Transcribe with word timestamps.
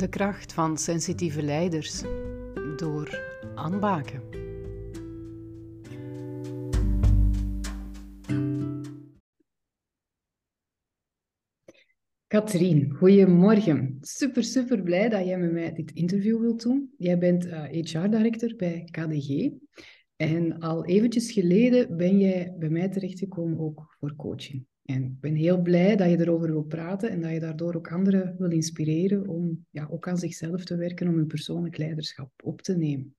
De 0.00 0.08
kracht 0.08 0.52
van 0.52 0.78
sensitieve 0.78 1.42
leiders 1.42 2.02
door 2.76 3.20
aanbaken. 3.54 4.22
Katrien, 12.26 12.90
goedemorgen. 12.94 13.98
Super, 14.00 14.44
super 14.44 14.82
blij 14.82 15.08
dat 15.08 15.26
jij 15.26 15.38
met 15.38 15.52
mij 15.52 15.72
dit 15.72 15.90
interview 15.92 16.40
wilt 16.40 16.62
doen. 16.62 16.94
Jij 16.96 17.18
bent 17.18 17.44
HR-director 17.70 18.54
bij 18.56 18.88
KDG. 18.90 19.50
En 20.16 20.58
al 20.58 20.84
eventjes 20.84 21.32
geleden 21.32 21.96
ben 21.96 22.18
jij 22.18 22.54
bij 22.58 22.68
mij 22.68 22.88
terechtgekomen 22.88 23.58
ook 23.58 23.96
voor 23.98 24.16
coaching. 24.16 24.66
En 24.94 25.04
ik 25.04 25.20
ben 25.20 25.34
heel 25.34 25.62
blij 25.62 25.96
dat 25.96 26.10
je 26.10 26.20
erover 26.20 26.50
wil 26.50 26.62
praten 26.62 27.10
en 27.10 27.20
dat 27.20 27.30
je 27.30 27.40
daardoor 27.40 27.74
ook 27.74 27.92
anderen 27.92 28.34
wil 28.38 28.50
inspireren 28.50 29.28
om 29.28 29.66
ja, 29.70 29.86
ook 29.90 30.08
aan 30.08 30.18
zichzelf 30.18 30.64
te 30.64 30.76
werken, 30.76 31.08
om 31.08 31.14
hun 31.14 31.26
persoonlijk 31.26 31.76
leiderschap 31.76 32.30
op 32.42 32.62
te 32.62 32.76
nemen. 32.76 33.16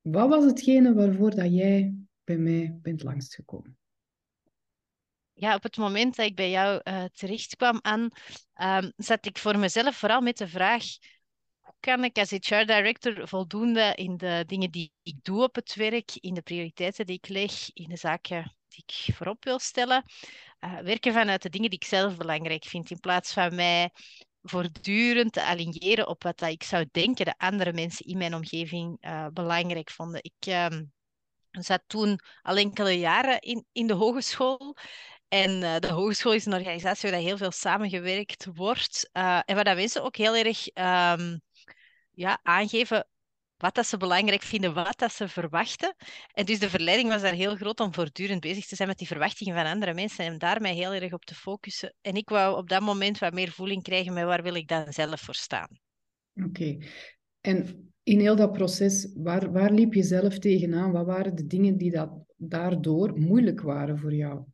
Wat 0.00 0.28
was 0.28 0.44
hetgene 0.44 0.94
waarvoor 0.94 1.34
dat 1.34 1.54
jij 1.54 1.94
bij 2.24 2.38
mij 2.38 2.78
bent 2.82 3.02
langsgekomen? 3.02 3.78
Ja, 5.32 5.54
op 5.54 5.62
het 5.62 5.76
moment 5.76 6.16
dat 6.16 6.26
ik 6.26 6.34
bij 6.34 6.50
jou 6.50 6.80
uh, 6.84 7.04
terecht 7.04 7.56
kwam 7.56 7.78
aan, 7.82 8.08
um, 8.62 8.92
zat 8.96 9.26
ik 9.26 9.38
voor 9.38 9.58
mezelf 9.58 9.96
vooral 9.96 10.20
met 10.20 10.36
de 10.36 10.48
vraag: 10.48 10.84
hoe 11.60 11.74
kan 11.80 12.04
ik 12.04 12.18
als 12.18 12.30
HR 12.30 12.64
director 12.64 13.28
voldoende 13.28 13.92
in 13.94 14.16
de 14.16 14.44
dingen 14.46 14.70
die 14.70 14.92
ik 15.02 15.16
doe 15.22 15.42
op 15.42 15.54
het 15.54 15.74
werk, 15.74 16.16
in 16.20 16.34
de 16.34 16.42
prioriteiten 16.42 17.06
die 17.06 17.16
ik 17.16 17.28
leg, 17.28 17.70
in 17.72 17.88
de 17.88 17.96
zaken 17.96 18.57
ik 18.86 19.14
voorop 19.14 19.44
wil 19.44 19.58
stellen, 19.58 20.04
uh, 20.60 20.78
werken 20.78 21.12
vanuit 21.12 21.42
de 21.42 21.48
dingen 21.48 21.70
die 21.70 21.78
ik 21.78 21.86
zelf 21.86 22.16
belangrijk 22.16 22.64
vind, 22.64 22.90
in 22.90 23.00
plaats 23.00 23.32
van 23.32 23.54
mij 23.54 23.90
voortdurend 24.42 25.32
te 25.32 25.42
aligneren 25.42 26.08
op 26.08 26.22
wat 26.22 26.38
dat 26.38 26.50
ik 26.50 26.62
zou 26.62 26.88
denken 26.90 27.24
dat 27.24 27.34
andere 27.36 27.72
mensen 27.72 28.06
in 28.06 28.18
mijn 28.18 28.34
omgeving 28.34 28.96
uh, 29.00 29.26
belangrijk 29.32 29.90
vonden. 29.90 30.22
Ik 30.22 30.46
uh, 30.48 30.66
zat 31.50 31.82
toen 31.86 32.20
al 32.42 32.56
enkele 32.56 32.98
jaren 32.98 33.40
in, 33.40 33.66
in 33.72 33.86
de 33.86 33.94
hogeschool. 33.94 34.76
En 35.28 35.50
uh, 35.50 35.76
de 35.78 35.92
hogeschool 35.92 36.32
is 36.32 36.46
een 36.46 36.54
organisatie 36.54 37.10
waar 37.10 37.20
heel 37.20 37.36
veel 37.36 37.50
samengewerkt 37.50 38.46
wordt. 38.54 39.10
en 39.12 39.54
waar 39.54 39.64
dat 39.64 39.76
mensen 39.76 40.02
ook 40.02 40.16
heel 40.16 40.36
erg 40.36 40.66
um, 40.66 41.40
ja, 42.10 42.40
aangeven 42.42 43.06
wat 43.58 43.74
dat 43.74 43.86
ze 43.86 43.96
belangrijk 43.96 44.42
vinden, 44.42 44.74
wat 44.74 44.98
dat 44.98 45.12
ze 45.12 45.28
verwachten. 45.28 45.94
En 46.32 46.44
dus 46.44 46.58
de 46.58 46.70
verleiding 46.70 47.08
was 47.08 47.22
daar 47.22 47.32
heel 47.32 47.56
groot 47.56 47.80
om 47.80 47.94
voortdurend 47.94 48.40
bezig 48.40 48.66
te 48.66 48.76
zijn 48.76 48.88
met 48.88 48.98
die 48.98 49.06
verwachtingen 49.06 49.54
van 49.54 49.66
andere 49.66 49.94
mensen 49.94 50.24
en 50.24 50.38
daar 50.38 50.60
mij 50.60 50.74
heel 50.74 50.92
erg 50.92 51.12
op 51.12 51.24
te 51.24 51.34
focussen. 51.34 51.94
En 52.00 52.14
ik 52.14 52.28
wou 52.28 52.56
op 52.56 52.68
dat 52.68 52.80
moment 52.80 53.18
wat 53.18 53.32
meer 53.32 53.50
voeling 53.50 53.82
krijgen 53.82 54.12
met 54.12 54.24
waar 54.24 54.42
wil 54.42 54.54
ik 54.54 54.68
dan 54.68 54.92
zelf 54.92 55.20
voor 55.20 55.34
staan. 55.34 55.68
Oké. 56.44 56.76
En 57.40 57.90
in 58.02 58.20
heel 58.20 58.36
dat 58.36 58.52
proces, 58.52 59.12
waar, 59.14 59.52
waar 59.52 59.72
liep 59.72 59.94
je 59.94 60.02
zelf 60.02 60.38
tegenaan? 60.38 60.92
Wat 60.92 61.06
waren 61.06 61.34
de 61.34 61.46
dingen 61.46 61.76
die 61.76 61.90
dat 61.90 62.10
daardoor 62.36 63.18
moeilijk 63.18 63.60
waren 63.60 63.98
voor 63.98 64.14
jou? 64.14 64.44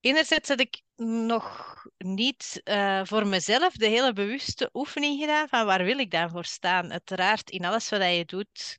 Enerzijds 0.00 0.48
had 0.48 0.60
ik 0.60 0.82
nog 0.96 1.76
niet 1.98 2.60
uh, 2.64 3.00
voor 3.04 3.26
mezelf 3.26 3.72
de 3.74 3.86
hele 3.86 4.12
bewuste 4.12 4.70
oefening 4.72 5.20
gedaan 5.20 5.48
van 5.48 5.66
waar 5.66 5.84
wil 5.84 5.98
ik 5.98 6.10
dan 6.10 6.30
voor 6.30 6.44
staan. 6.44 6.92
Uiteraard, 6.92 7.50
in 7.50 7.64
alles 7.64 7.88
wat 7.88 8.02
je 8.02 8.24
doet, 8.24 8.78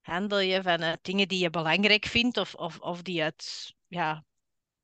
handel 0.00 0.38
je 0.38 0.62
van 0.62 0.82
uh, 0.82 0.92
dingen 1.02 1.28
die 1.28 1.38
je 1.38 1.50
belangrijk 1.50 2.06
vindt 2.06 2.36
of, 2.36 2.54
of, 2.54 2.78
of 2.78 3.02
die 3.02 3.22
uit 3.22 3.74
ja, 3.88 4.24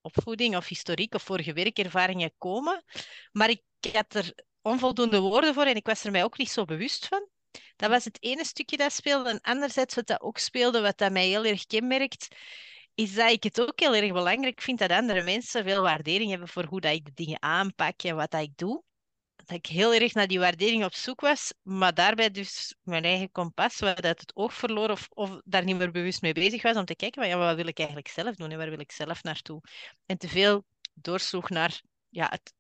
opvoeding 0.00 0.56
of 0.56 0.68
historiek 0.68 1.14
of 1.14 1.22
vorige 1.22 1.52
werkervaringen 1.52 2.34
komen. 2.38 2.84
Maar 3.32 3.50
ik 3.50 3.62
had 3.92 4.14
er 4.14 4.34
onvoldoende 4.62 5.20
woorden 5.20 5.54
voor 5.54 5.64
en 5.66 5.76
ik 5.76 5.86
was 5.86 6.04
er 6.04 6.10
mij 6.10 6.24
ook 6.24 6.38
niet 6.38 6.50
zo 6.50 6.64
bewust 6.64 7.06
van. 7.06 7.28
Dat 7.76 7.90
was 7.90 8.04
het 8.04 8.22
ene 8.22 8.44
stukje 8.44 8.76
dat 8.76 8.92
speelde. 8.92 9.30
En 9.30 9.40
anderzijds 9.40 9.94
wat 9.94 10.06
dat 10.06 10.20
ook 10.20 10.38
speelde, 10.38 10.80
wat 10.80 10.98
dat 10.98 11.12
mij 11.12 11.26
heel 11.26 11.44
erg 11.44 11.66
kenmerkt, 11.66 12.28
is 12.96 13.14
dat 13.14 13.30
ik 13.30 13.42
het 13.42 13.60
ook 13.60 13.80
heel 13.80 13.94
erg 13.94 14.12
belangrijk 14.12 14.60
vind 14.60 14.78
dat 14.78 14.90
andere 14.90 15.22
mensen 15.22 15.64
veel 15.64 15.82
waardering 15.82 16.30
hebben 16.30 16.48
voor 16.48 16.64
hoe 16.64 16.80
dat 16.80 16.92
ik 16.92 17.04
de 17.04 17.12
dingen 17.14 17.42
aanpak 17.42 18.02
en 18.02 18.16
wat 18.16 18.30
dat 18.30 18.42
ik 18.42 18.56
doe. 18.56 18.82
Dat 19.36 19.56
ik 19.56 19.66
heel 19.66 19.94
erg 19.94 20.14
naar 20.14 20.26
die 20.26 20.38
waardering 20.38 20.84
op 20.84 20.94
zoek 20.94 21.20
was, 21.20 21.52
maar 21.62 21.94
daarbij 21.94 22.30
dus 22.30 22.74
mijn 22.82 23.04
eigen 23.04 23.30
kompas, 23.30 23.78
wat 23.78 24.04
uit 24.04 24.20
het 24.20 24.36
oog 24.36 24.54
verloor 24.54 24.90
of, 24.90 25.08
of 25.10 25.40
daar 25.44 25.64
niet 25.64 25.76
meer 25.76 25.90
bewust 25.90 26.22
mee 26.22 26.32
bezig 26.32 26.62
was 26.62 26.76
om 26.76 26.84
te 26.84 26.96
kijken, 26.96 27.22
van, 27.22 27.30
ja, 27.30 27.38
wat 27.38 27.56
wil 27.56 27.66
ik 27.66 27.78
eigenlijk 27.78 28.08
zelf 28.08 28.34
doen 28.34 28.50
en 28.50 28.58
waar 28.58 28.70
wil 28.70 28.80
ik 28.80 28.92
zelf 28.92 29.22
naartoe? 29.22 29.60
En 30.06 30.18
te 30.18 30.28
veel 30.28 30.64
doorsloeg 30.94 31.50
naar 31.50 31.82
ja, 32.08 32.26
het, 32.30 32.52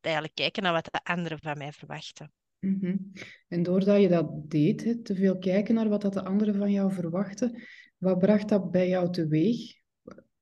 eigenlijk 0.00 0.34
kijken 0.34 0.62
naar 0.62 0.72
wat 0.72 0.84
de 0.84 1.00
anderen 1.02 1.38
van 1.38 1.58
mij 1.58 1.72
verwachten. 1.72 2.32
-hmm. 2.80 3.12
En 3.48 3.62
doordat 3.62 4.00
je 4.00 4.08
dat 4.08 4.50
deed, 4.50 5.04
te 5.04 5.14
veel 5.14 5.38
kijken 5.38 5.74
naar 5.74 5.88
wat 5.88 6.02
dat 6.02 6.12
de 6.12 6.24
anderen 6.24 6.54
van 6.54 6.70
jou 6.70 6.92
verwachten, 6.92 7.62
wat 7.98 8.18
bracht 8.18 8.48
dat 8.48 8.70
bij 8.70 8.88
jou 8.88 9.12
teweeg? 9.12 9.82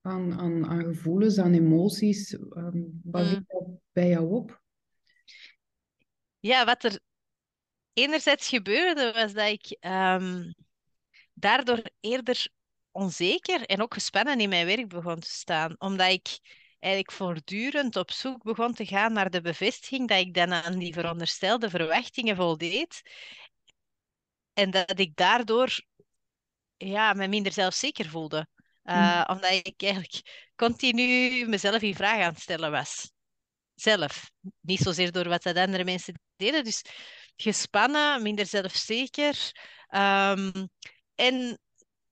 Aan, 0.03 0.41
aan, 0.41 0.67
aan 0.67 0.85
gevoelens, 0.85 1.39
aan 1.39 1.53
emoties? 1.53 2.33
Um, 2.33 3.01
wat 3.05 3.25
mm. 3.25 3.45
dat 3.47 3.65
bij 3.93 4.09
jou 4.09 4.31
op? 4.31 4.61
Ja, 6.41 6.65
wat 6.65 6.85
er 6.85 7.01
enerzijds 7.93 8.49
gebeurde, 8.49 9.13
was 9.13 9.33
dat 9.33 9.49
ik 9.49 9.77
um, 9.81 10.55
daardoor 11.33 11.83
eerder 12.01 12.49
onzeker 12.91 13.67
en 13.67 13.83
ook 13.83 13.95
gespannen 13.95 14.41
in 14.41 14.49
mijn 14.49 14.67
werk 14.67 14.89
begon 14.89 15.21
te 15.21 15.31
staan. 15.31 15.75
Omdat 15.79 16.11
ik 16.11 16.39
eigenlijk 16.79 17.13
voortdurend 17.13 17.97
op 17.97 18.11
zoek 18.11 18.43
begon 18.43 18.75
te 18.75 18.87
gaan 18.87 19.13
naar 19.13 19.31
de 19.31 19.41
bevestiging 19.41 20.09
dat 20.09 20.19
ik 20.19 20.34
dan 20.34 20.53
aan 20.53 20.79
die 20.79 20.93
veronderstelde 20.93 21.71
verwachtingen 21.71 22.37
voldeed. 22.37 23.03
En 24.53 24.71
dat 24.71 24.99
ik 24.99 25.17
daardoor 25.17 25.81
ja, 26.77 27.13
me 27.13 27.29
minder 27.29 27.53
zelfzeker 27.53 28.09
voelde. 28.09 28.47
Uh, 28.84 29.25
Omdat 29.26 29.50
ik 29.50 29.82
eigenlijk 29.82 30.48
continu 30.56 31.47
mezelf 31.48 31.82
in 31.82 31.94
vraag 31.94 32.20
aan 32.20 32.32
het 32.32 32.41
stellen 32.41 32.70
was. 32.70 33.12
Zelf. 33.75 34.31
Niet 34.60 34.81
zozeer 34.81 35.12
door 35.12 35.28
wat 35.28 35.43
dat 35.43 35.56
andere 35.56 35.84
mensen 35.84 36.20
deden. 36.37 36.65
Dus 36.65 36.84
gespannen, 37.37 38.22
minder 38.22 38.47
zelfzeker. 38.47 39.53
Um, 39.88 40.71
en 41.15 41.59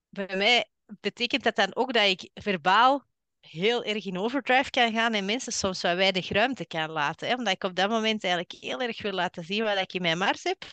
bij 0.08 0.36
mij 0.36 0.68
betekent 1.00 1.42
dat 1.42 1.56
dan 1.56 1.76
ook 1.76 1.92
dat 1.92 2.06
ik 2.06 2.30
verbaal 2.34 3.08
heel 3.40 3.84
erg 3.84 4.04
in 4.04 4.18
overdrive 4.18 4.70
kan 4.70 4.92
gaan 4.92 5.14
en 5.14 5.24
mensen 5.24 5.52
soms 5.52 5.82
wat 5.82 5.96
weinig 5.96 6.28
ruimte 6.28 6.66
kan 6.66 6.90
laten. 6.90 7.28
Hè? 7.28 7.34
Omdat 7.34 7.54
ik 7.54 7.64
op 7.64 7.74
dat 7.74 7.90
moment 7.90 8.24
eigenlijk 8.24 8.54
heel 8.62 8.80
erg 8.80 9.02
wil 9.02 9.12
laten 9.12 9.44
zien 9.44 9.64
wat 9.64 9.78
ik 9.78 9.92
in 9.92 10.02
mijn 10.02 10.18
mars 10.18 10.42
heb. 10.42 10.64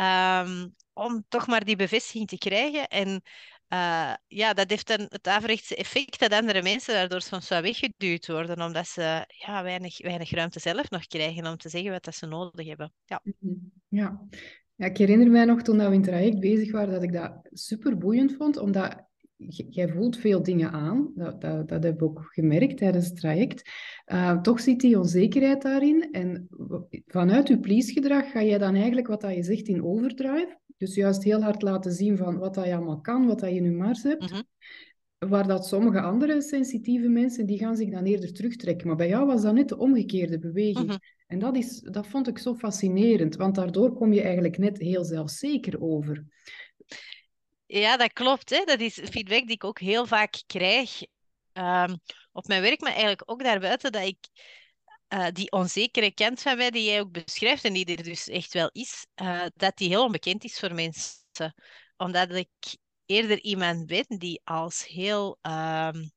Um, 0.00 0.74
om 0.92 1.24
toch 1.28 1.46
maar 1.46 1.64
die 1.64 1.76
bevestiging 1.76 2.28
te 2.28 2.38
krijgen. 2.38 2.88
En 2.88 3.22
uh, 3.72 4.12
ja, 4.26 4.52
dat 4.54 4.70
heeft 4.70 4.86
dan 4.86 5.06
het 5.08 5.26
averechtse 5.26 5.76
effect 5.76 6.18
dat 6.18 6.32
andere 6.32 6.62
mensen 6.62 6.94
daardoor 6.94 7.20
soms 7.20 7.48
wel 7.48 7.62
weggeduwd 7.62 8.26
worden, 8.26 8.62
omdat 8.62 8.86
ze 8.86 9.24
ja, 9.28 9.62
weinig, 9.62 10.02
weinig 10.02 10.30
ruimte 10.30 10.60
zelf 10.60 10.90
nog 10.90 11.06
krijgen 11.06 11.46
om 11.46 11.56
te 11.56 11.68
zeggen 11.68 11.90
wat 11.90 12.04
dat 12.04 12.14
ze 12.14 12.26
nodig 12.26 12.66
hebben. 12.66 12.92
Ja. 13.04 13.20
Mhm. 13.22 13.54
ja. 13.88 14.26
Ja, 14.76 14.86
ik 14.86 14.96
herinner 14.96 15.30
mij 15.30 15.44
nog 15.44 15.62
toen 15.62 15.78
we 15.78 15.94
in 15.94 16.02
traject 16.02 16.40
bezig 16.40 16.72
waren, 16.72 16.92
dat 16.92 17.02
ik 17.02 17.12
dat 17.12 17.32
super 17.52 17.98
boeiend 17.98 18.32
vond, 18.32 18.56
omdat 18.56 19.04
jij 19.68 19.88
voelt 19.88 20.18
veel 20.18 20.42
dingen 20.42 20.70
aan. 20.70 21.12
Dat, 21.14 21.40
dat, 21.40 21.82
heb 21.82 21.94
ik 21.94 22.02
ook 22.02 22.28
gemerkt 22.32 22.76
tijdens 22.76 23.06
het 23.06 23.16
traject. 23.16 23.70
Uh, 24.06 24.40
toch 24.40 24.60
zit 24.60 24.80
die 24.80 24.98
onzekerheid 24.98 25.62
daarin. 25.62 26.08
En 26.12 26.48
vanuit 27.06 27.48
je 27.48 27.60
please-gedrag 27.60 28.30
ga 28.30 28.40
je 28.40 28.58
dan 28.58 28.74
eigenlijk 28.74 29.06
wat 29.06 29.20
dat 29.20 29.34
je 29.34 29.42
zegt 29.42 29.68
in 29.68 29.84
overdrive. 29.84 30.58
Dus 30.76 30.94
juist 30.94 31.22
heel 31.22 31.42
hard 31.42 31.62
laten 31.62 31.92
zien 31.92 32.16
van 32.16 32.38
wat 32.38 32.54
dat 32.54 32.64
je 32.64 32.74
allemaal 32.74 33.00
kan, 33.00 33.26
wat 33.26 33.40
dat 33.40 33.52
je 33.52 33.60
nu 33.60 33.72
mars 33.72 34.02
hebt. 34.02 34.30
Mhm. 34.30 34.42
Waar 35.18 35.46
dat 35.46 35.66
sommige 35.66 36.00
andere 36.00 36.42
sensitieve 36.42 37.08
mensen, 37.08 37.46
die 37.46 37.58
gaan 37.58 37.76
zich 37.76 37.90
dan 37.90 38.04
eerder 38.04 38.32
terugtrekken. 38.32 38.86
Maar 38.86 38.96
bij 38.96 39.08
jou 39.08 39.26
was 39.26 39.42
dat 39.42 39.54
net 39.54 39.68
de 39.68 39.78
omgekeerde 39.78 40.38
beweging. 40.38 40.86
Mhm. 40.86 40.96
En 41.26 41.38
dat, 41.38 41.56
is, 41.56 41.80
dat 41.80 42.06
vond 42.06 42.28
ik 42.28 42.38
zo 42.38 42.54
fascinerend, 42.54 43.36
want 43.36 43.54
daardoor 43.54 43.92
kom 43.92 44.12
je 44.12 44.22
eigenlijk 44.22 44.58
net 44.58 44.78
heel 44.78 45.04
zelfzeker 45.04 45.82
over. 45.82 46.24
Ja, 47.66 47.96
dat 47.96 48.12
klopt. 48.12 48.50
Hè. 48.50 48.64
Dat 48.64 48.80
is 48.80 49.00
feedback 49.10 49.46
die 49.46 49.54
ik 49.54 49.64
ook 49.64 49.80
heel 49.80 50.06
vaak 50.06 50.42
krijg 50.46 51.02
um, 51.52 51.98
op 52.32 52.46
mijn 52.46 52.62
werk, 52.62 52.80
maar 52.80 52.90
eigenlijk 52.90 53.22
ook 53.24 53.42
daarbuiten, 53.42 53.92
dat 53.92 54.06
ik 54.06 54.18
uh, 55.08 55.26
die 55.32 55.50
onzekere 55.50 56.14
kant 56.14 56.42
van 56.42 56.56
mij, 56.56 56.70
die 56.70 56.84
jij 56.84 57.00
ook 57.00 57.24
beschrijft 57.24 57.64
en 57.64 57.72
die 57.72 57.96
er 57.96 58.02
dus 58.02 58.28
echt 58.28 58.52
wel 58.52 58.70
is, 58.72 59.06
uh, 59.22 59.46
dat 59.54 59.76
die 59.76 59.88
heel 59.88 60.04
onbekend 60.04 60.44
is 60.44 60.58
voor 60.58 60.74
mensen. 60.74 61.54
Omdat 61.96 62.34
ik 62.34 62.48
eerder 63.06 63.40
iemand 63.40 63.86
ben 63.86 64.18
die 64.18 64.40
als 64.44 64.86
heel 64.86 65.38
um, 65.42 66.12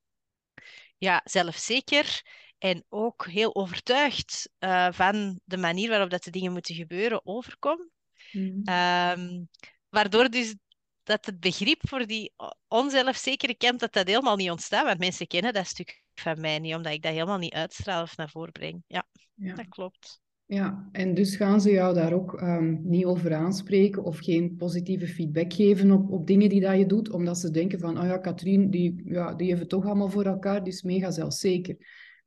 ja, 0.97 1.21
zelfzeker 1.23 2.21
en 2.57 2.85
ook 2.89 3.25
heel 3.25 3.55
overtuigd 3.55 4.49
uh, 4.59 4.87
van 4.91 5.39
de 5.43 5.57
manier 5.57 5.89
waarop 5.89 6.09
dat 6.09 6.23
de 6.23 6.31
dingen 6.31 6.51
moeten 6.51 6.75
gebeuren 6.75 7.25
overkom. 7.25 7.89
Mm. 8.31 8.61
Um, 8.69 9.49
waardoor 9.89 10.29
dus 10.29 10.55
dat 11.03 11.25
het 11.25 11.39
begrip 11.39 11.81
voor 11.87 12.05
die 12.05 12.33
onzelfzekere 12.67 13.55
kant, 13.55 13.79
dat 13.79 13.93
dat 13.93 14.07
helemaal 14.07 14.35
niet 14.35 14.49
ontstaat. 14.51 14.85
Want 14.85 14.99
mensen 14.99 15.27
kennen 15.27 15.53
dat 15.53 15.67
stuk 15.67 16.01
van 16.19 16.41
mij 16.41 16.59
niet, 16.59 16.75
omdat 16.75 16.93
ik 16.93 17.01
dat 17.01 17.11
helemaal 17.11 17.37
niet 17.37 17.53
uitstraal 17.53 18.01
of 18.01 18.17
naar 18.17 18.29
voren 18.29 18.51
breng. 18.51 18.83
Ja, 18.87 19.07
ja. 19.33 19.55
dat 19.55 19.69
klopt. 19.69 20.21
Ja, 20.45 20.89
en 20.91 21.13
dus 21.13 21.35
gaan 21.35 21.61
ze 21.61 21.71
jou 21.71 21.93
daar 21.93 22.13
ook 22.13 22.33
ehm, 22.33 22.77
niet 22.81 23.05
over 23.05 23.33
aanspreken 23.33 24.03
of 24.03 24.17
geen 24.17 24.55
positieve 24.55 25.07
feedback 25.07 25.53
geven 25.53 25.91
op, 25.91 26.11
op 26.11 26.27
dingen 26.27 26.49
die 26.49 26.61
dat 26.61 26.77
je 26.77 26.85
doet, 26.85 27.09
omdat 27.09 27.37
ze 27.37 27.51
denken 27.51 27.79
van, 27.79 27.99
oh 27.99 28.05
ja, 28.05 28.17
Katrien, 28.17 28.69
die, 28.69 29.01
ja, 29.05 29.33
die 29.33 29.47
heeft 29.47 29.59
het 29.59 29.69
toch 29.69 29.85
allemaal 29.85 30.09
voor 30.09 30.25
elkaar, 30.25 30.63
die 30.63 30.73
is 30.73 30.81
mega 30.81 31.11
zelfzeker. 31.11 31.77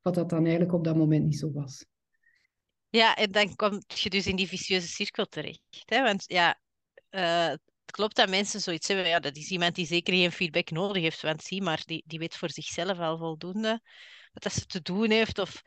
Wat 0.03 0.15
dat 0.15 0.31
dan 0.31 0.43
eigenlijk 0.43 0.73
op 0.73 0.85
dat 0.85 0.97
moment 0.97 1.25
niet 1.25 1.39
zo 1.39 1.53
was. 1.53 1.87
Ja, 2.89 3.15
en 3.15 3.31
dan 3.31 3.57
kom 3.57 3.83
je 3.87 4.11
dus 4.11 4.27
in 4.27 4.37
die 4.37 4.49
vicieuze 4.49 4.89
cirkel 4.89 5.27
terecht. 5.27 5.83
Hè? 5.85 6.03
Want 6.03 6.25
ja, 6.27 6.61
uh, 7.11 7.55
het 7.85 7.91
klopt 7.91 8.17
dat 8.17 8.29
mensen 8.29 8.61
zoiets 8.61 8.89
hebben. 8.89 9.09
Ja, 9.09 9.21
dat 9.21 9.37
is 9.37 9.51
iemand 9.51 9.75
die 9.75 9.87
zeker 9.87 10.15
geen 10.15 10.33
feedback 10.33 10.71
nodig 10.71 11.03
heeft. 11.03 11.23
Want 11.23 11.43
zie 11.43 11.63
maar, 11.63 11.83
die, 11.85 12.03
die 12.07 12.19
weet 12.19 12.37
voor 12.37 12.51
zichzelf 12.51 12.99
al 12.99 13.19
voldoende 13.19 13.81
wat 14.33 14.43
dat 14.43 14.53
ze 14.53 14.67
te 14.67 14.83
doen 14.83 15.11
heeft. 15.11 15.39
Of 15.39 15.63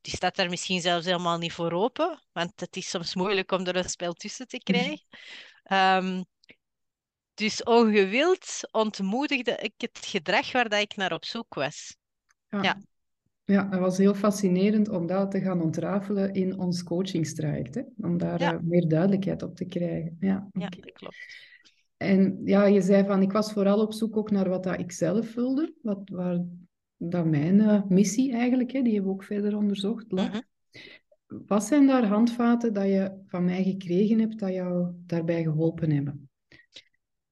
die 0.00 0.16
staat 0.16 0.36
daar 0.36 0.48
misschien 0.48 0.80
zelfs 0.80 1.06
helemaal 1.06 1.38
niet 1.38 1.52
voor 1.52 1.72
open. 1.72 2.22
Want 2.32 2.60
het 2.60 2.76
is 2.76 2.88
soms 2.88 3.14
moeilijk 3.14 3.52
om 3.52 3.66
er 3.66 3.76
een 3.76 3.88
spel 3.88 4.12
tussen 4.12 4.46
te 4.46 4.58
krijgen. 4.58 5.02
Um, 5.72 6.24
dus 7.34 7.62
ongewild 7.62 8.68
ontmoedigde 8.70 9.56
ik 9.56 9.72
het 9.76 9.98
gedrag 10.06 10.52
waar 10.52 10.68
dat 10.68 10.80
ik 10.80 10.96
naar 10.96 11.12
op 11.12 11.24
zoek 11.24 11.54
was. 11.54 11.96
Ja. 12.48 12.62
ja. 12.62 12.80
Ja, 13.44 13.68
het 13.70 13.80
was 13.80 13.98
heel 13.98 14.14
fascinerend 14.14 14.88
om 14.88 15.06
dat 15.06 15.30
te 15.30 15.40
gaan 15.40 15.62
ontrafelen 15.62 16.32
in 16.32 16.58
ons 16.58 16.82
coachingstraject. 16.82 17.74
Hè? 17.74 17.82
Om 17.96 18.18
daar 18.18 18.40
uh, 18.40 18.60
meer 18.60 18.88
duidelijkheid 18.88 19.42
op 19.42 19.56
te 19.56 19.64
krijgen. 19.64 20.16
Ja, 20.20 20.48
ja 20.52 20.68
dat 20.68 20.92
klopt. 20.92 21.16
En 21.96 22.40
ja, 22.44 22.64
je 22.64 22.80
zei 22.80 23.06
van, 23.06 23.22
ik 23.22 23.32
was 23.32 23.52
vooral 23.52 23.80
op 23.80 23.92
zoek 23.92 24.16
ook 24.16 24.30
naar 24.30 24.48
wat 24.48 24.62
dat 24.62 24.78
ik 24.78 24.92
zelf 24.92 25.34
wilde. 25.34 25.74
Wat, 25.82 26.08
waar 26.12 26.44
dat 26.96 27.24
mijn 27.24 27.54
uh, 27.54 27.82
missie 27.88 28.32
eigenlijk, 28.32 28.72
hè, 28.72 28.82
die 28.82 28.92
hebben 28.92 29.10
we 29.10 29.16
ook 29.16 29.24
verder 29.24 29.56
onderzocht, 29.56 30.12
lag. 30.12 30.32
Mm 30.32 30.42
Wat 31.26 31.64
zijn 31.64 31.86
daar 31.86 32.06
handvaten 32.06 32.72
dat 32.72 32.84
je 32.84 33.22
van 33.26 33.44
mij 33.44 33.62
gekregen 33.62 34.18
hebt, 34.18 34.38
dat 34.38 34.52
jou 34.52 34.92
daarbij 35.06 35.42
geholpen 35.42 35.90
hebben? 35.90 36.28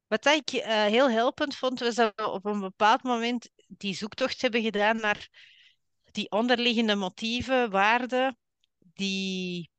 Wat 0.06 0.26
ik 0.26 0.52
uh, 0.52 0.84
heel 0.84 1.10
helpend 1.10 1.56
vond, 1.56 1.80
was 1.80 1.94
dat 1.94 2.12
we 2.16 2.30
op 2.30 2.44
een 2.44 2.60
bepaald 2.60 3.02
moment 3.02 3.50
die 3.68 3.94
zoektocht 3.94 4.42
hebben 4.42 4.62
gedaan 4.62 4.96
naar 4.96 5.28
die 6.12 6.30
onderliggende 6.30 6.94
motieven, 6.94 7.70
waarden, 7.70 8.38
die 8.78 9.70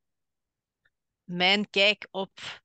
mijn 1.23 1.69
kijk 1.69 2.07
op 2.11 2.61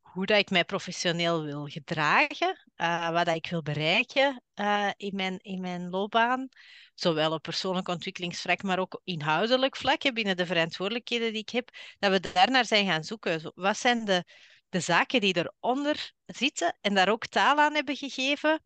hoe 0.00 0.26
dat 0.26 0.38
ik 0.38 0.50
mij 0.50 0.64
professioneel 0.64 1.44
wil 1.44 1.66
gedragen, 1.66 2.66
uh, 2.76 3.10
wat 3.10 3.26
dat 3.26 3.34
ik 3.34 3.46
wil 3.46 3.62
bereiken 3.62 4.42
uh, 4.54 4.90
in, 4.96 5.14
mijn, 5.14 5.38
in 5.38 5.60
mijn 5.60 5.90
loopbaan, 5.90 6.48
zowel 6.94 7.32
op 7.32 7.42
persoonlijk 7.42 7.88
ontwikkelingsvlak, 7.88 8.62
maar 8.62 8.78
ook 8.78 9.00
inhoudelijk 9.04 9.76
vlak, 9.76 10.12
binnen 10.14 10.36
de 10.36 10.46
verantwoordelijkheden 10.46 11.32
die 11.32 11.40
ik 11.40 11.50
heb, 11.50 11.68
dat 11.98 12.10
we 12.10 12.32
daarnaar 12.32 12.64
zijn 12.64 12.86
gaan 12.86 13.04
zoeken. 13.04 13.52
Wat 13.54 13.76
zijn 13.76 14.04
de, 14.04 14.24
de 14.68 14.80
zaken 14.80 15.20
die 15.20 15.36
eronder 15.36 16.12
zitten 16.26 16.78
en 16.80 16.94
daar 16.94 17.08
ook 17.08 17.26
taal 17.26 17.58
aan 17.58 17.74
hebben 17.74 17.96
gegeven, 17.96 18.62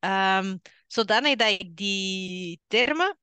um, 0.00 0.60
zodanig 0.86 1.34
dat 1.34 1.48
ik 1.48 1.76
die 1.76 2.60
termen 2.66 3.18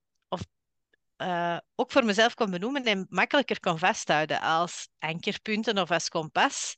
uh, 1.17 1.57
ook 1.75 1.91
voor 1.91 2.05
mezelf 2.05 2.33
kon 2.33 2.51
benoemen 2.51 2.83
en 2.83 3.05
makkelijker 3.09 3.59
kon 3.59 3.79
vasthouden 3.79 4.41
als 4.41 4.89
ankerpunten 4.99 5.77
of 5.77 5.91
als 5.91 6.09
kompas 6.09 6.75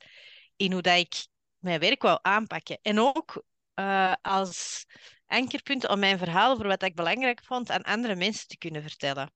in 0.56 0.72
hoe 0.72 0.82
dat 0.82 0.98
ik 0.98 1.28
mijn 1.58 1.80
werk 1.80 2.02
wou 2.02 2.20
aanpakken. 2.22 2.80
En 2.82 3.00
ook 3.00 3.44
uh, 3.76 4.14
als 4.22 4.86
ankerpunten 5.26 5.90
om 5.90 6.00
mijn 6.00 6.18
verhaal 6.18 6.56
voor 6.56 6.68
wat 6.68 6.84
ik 6.84 6.96
belangrijk 6.96 7.44
vond 7.44 7.70
aan 7.70 7.82
andere 7.82 8.16
mensen 8.16 8.48
te 8.48 8.58
kunnen 8.58 8.82
vertellen. 8.82 9.34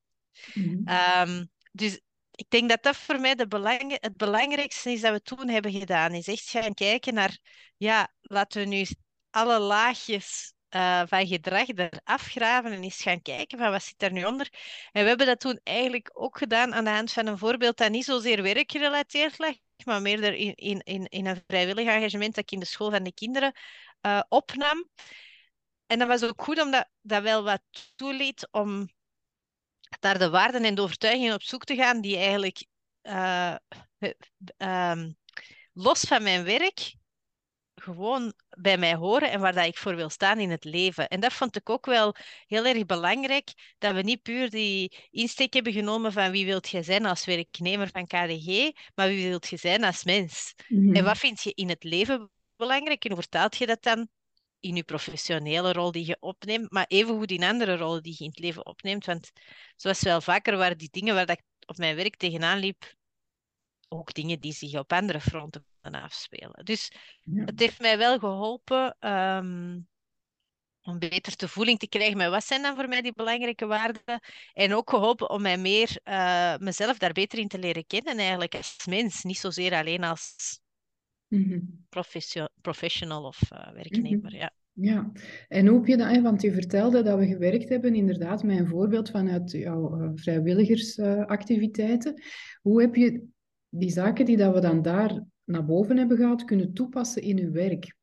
Mm 0.53 0.87
um, 0.87 1.51
dus 1.71 1.99
ik 2.31 2.49
denk 2.49 2.69
dat 2.69 2.83
dat 2.83 2.95
voor 2.95 3.19
mij 3.19 3.35
de 3.35 3.47
belang, 3.47 3.97
het 3.99 4.17
belangrijkste 4.17 4.91
is 4.91 5.01
dat 5.01 5.11
we 5.11 5.21
toen 5.21 5.49
hebben 5.49 5.71
gedaan. 5.71 6.13
Is 6.13 6.27
echt 6.27 6.49
gaan 6.49 6.73
kijken 6.73 7.13
naar, 7.13 7.37
ja, 7.77 8.13
laten 8.21 8.61
we 8.61 8.67
nu 8.67 8.85
alle 9.29 9.59
laagjes 9.59 10.53
uh, 10.75 11.01
van 11.05 11.27
gedrag 11.27 11.67
eraf 11.67 12.21
graven 12.21 12.71
en 12.71 12.83
eens 12.83 13.01
gaan 13.01 13.21
kijken 13.21 13.57
van 13.57 13.71
wat 13.71 13.83
zit 13.83 14.03
er 14.03 14.11
nu 14.11 14.25
onder. 14.25 14.49
En 14.91 15.01
we 15.01 15.07
hebben 15.07 15.25
dat 15.27 15.39
toen 15.39 15.59
eigenlijk 15.63 16.09
ook 16.13 16.37
gedaan 16.37 16.73
aan 16.73 16.83
de 16.83 16.89
hand 16.89 17.11
van 17.11 17.27
een 17.27 17.37
voorbeeld 17.37 17.77
dat 17.77 17.91
niet 17.91 18.05
zozeer 18.05 18.43
werkgerelateerd 18.43 19.37
lag, 19.37 19.55
maar 19.85 20.01
meer 20.01 20.23
in, 20.33 20.55
in, 20.55 20.79
in, 20.79 21.05
in 21.05 21.25
een 21.25 21.43
vrijwillig 21.47 21.87
engagement 21.87 22.35
dat 22.35 22.43
ik 22.43 22.51
in 22.51 22.59
de 22.59 22.65
school 22.65 22.91
van 22.91 23.03
de 23.03 23.13
kinderen 23.13 23.53
uh, 24.01 24.21
opnam. 24.29 24.89
En 25.85 25.99
dat 25.99 26.07
was 26.07 26.23
ook 26.23 26.41
goed 26.41 26.61
omdat 26.61 26.89
dat 27.01 27.23
wel 27.23 27.43
wat 27.43 27.61
toeliet 27.95 28.47
om 28.51 28.89
daar 29.99 30.17
de 30.17 30.29
waarden 30.29 30.63
en 30.63 30.75
de 30.75 30.81
overtuigingen 30.81 31.33
op 31.33 31.43
zoek 31.43 31.63
te 31.63 31.75
gaan 31.75 32.01
die 32.01 32.17
eigenlijk 32.17 32.65
uh, 33.01 33.55
um, 34.57 35.17
los 35.73 35.99
van 35.99 36.23
mijn 36.23 36.43
werk 36.43 36.93
gewoon 37.89 38.33
bij 38.49 38.77
mij 38.77 38.95
horen 38.95 39.31
en 39.31 39.39
waar 39.39 39.53
dat 39.53 39.65
ik 39.65 39.77
voor 39.77 39.95
wil 39.95 40.09
staan 40.09 40.39
in 40.39 40.49
het 40.49 40.63
leven. 40.63 41.07
En 41.07 41.19
dat 41.19 41.33
vond 41.33 41.55
ik 41.55 41.69
ook 41.69 41.85
wel 41.85 42.15
heel 42.47 42.65
erg 42.65 42.85
belangrijk, 42.85 43.73
dat 43.77 43.93
we 43.93 44.01
niet 44.01 44.21
puur 44.21 44.49
die 44.49 45.07
insteek 45.11 45.53
hebben 45.53 45.73
genomen 45.73 46.11
van 46.11 46.31
wie 46.31 46.45
wilt 46.45 46.69
je 46.69 46.83
zijn 46.83 47.05
als 47.05 47.25
werknemer 47.25 47.89
van 47.89 48.07
KDG, 48.07 48.71
maar 48.95 49.07
wie 49.07 49.27
wilt 49.27 49.47
je 49.47 49.57
zijn 49.57 49.83
als 49.83 50.03
mens. 50.03 50.53
En 50.67 50.93
wat 50.93 51.03
mhm. 51.03 51.15
vind 51.15 51.41
je 51.41 51.53
in 51.53 51.69
het 51.69 51.83
leven 51.83 52.29
belangrijk 52.55 53.03
en 53.03 53.11
hoe 53.11 53.19
vertaalt 53.19 53.57
je 53.57 53.65
dat 53.65 53.83
dan 53.83 54.07
in 54.59 54.75
je 54.75 54.83
professionele 54.83 55.73
rol 55.73 55.91
die 55.91 56.05
je 56.05 56.17
opneemt, 56.19 56.71
maar 56.71 56.85
evengoed 56.87 57.31
in 57.31 57.43
andere 57.43 57.77
rollen 57.77 58.03
die 58.03 58.15
je 58.17 58.23
in 58.23 58.29
het 58.29 58.39
leven 58.39 58.65
opneemt. 58.65 59.05
Want 59.05 59.31
zoals 59.75 60.01
wel 60.01 60.21
vaker 60.21 60.57
waren 60.57 60.77
die 60.77 60.89
dingen 60.91 61.15
waar 61.15 61.25
dat 61.25 61.37
ik 61.37 61.43
op 61.65 61.77
mijn 61.77 61.95
werk 61.95 62.15
tegenaan 62.15 62.59
liep, 62.59 62.93
ook 63.87 64.13
dingen 64.13 64.39
die 64.39 64.53
zich 64.53 64.79
op 64.79 64.93
andere 64.93 65.21
fronten 65.21 65.65
afspelen. 65.95 66.65
Dus 66.65 66.91
het 67.33 67.59
heeft 67.59 67.81
mij 67.81 67.97
wel 67.97 68.19
geholpen 68.19 68.95
um, 68.99 69.87
om 70.81 70.99
beter 70.99 71.35
te 71.35 71.47
voeling 71.47 71.79
te 71.79 71.89
krijgen 71.89 72.17
met 72.17 72.29
wat 72.29 72.43
zijn 72.43 72.61
dan 72.61 72.75
voor 72.75 72.87
mij 72.87 73.01
die 73.01 73.13
belangrijke 73.13 73.65
waarden. 73.65 74.21
En 74.53 74.73
ook 74.73 74.89
geholpen 74.89 75.29
om 75.29 75.41
mij 75.41 75.57
meer 75.57 75.99
uh, 76.03 76.57
mezelf 76.57 76.97
daar 76.97 77.13
beter 77.13 77.39
in 77.39 77.47
te 77.47 77.59
leren 77.59 77.87
kennen, 77.87 78.17
eigenlijk 78.17 78.55
als 78.55 78.85
mens, 78.85 79.23
niet 79.23 79.37
zozeer 79.37 79.73
alleen 79.73 80.03
als 80.03 80.59
mm 81.27 81.87
professional 82.61 83.23
of 83.23 83.39
uh, 83.53 83.71
werknemer. 83.71 84.35
Ja. 84.35 84.53
Ja, 84.81 85.11
en 85.47 85.67
hoe 85.67 85.77
heb 85.77 85.87
je 85.87 85.97
dat, 85.97 86.21
want 86.21 86.41
je 86.41 86.53
vertelde 86.53 87.03
dat 87.03 87.19
we 87.19 87.27
gewerkt 87.27 87.69
hebben 87.69 87.95
inderdaad 87.95 88.43
met 88.43 88.57
een 88.57 88.67
voorbeeld 88.67 89.09
vanuit 89.09 89.51
jouw 89.51 90.01
uh, 90.01 90.09
vrijwilligersactiviteiten. 90.15 92.23
hoe 92.61 92.81
heb 92.81 92.95
je 92.95 93.27
die 93.69 93.89
zaken 93.89 94.25
die 94.25 94.37
dat 94.37 94.53
we 94.53 94.59
dan 94.59 94.81
daar 94.81 95.23
naar 95.49 95.65
boven 95.65 95.97
hebben 95.97 96.17
gehaald, 96.17 96.45
kunnen 96.45 96.73
toepassen 96.73 97.21
in 97.21 97.39
uw 97.39 97.51
werk? 97.51 97.95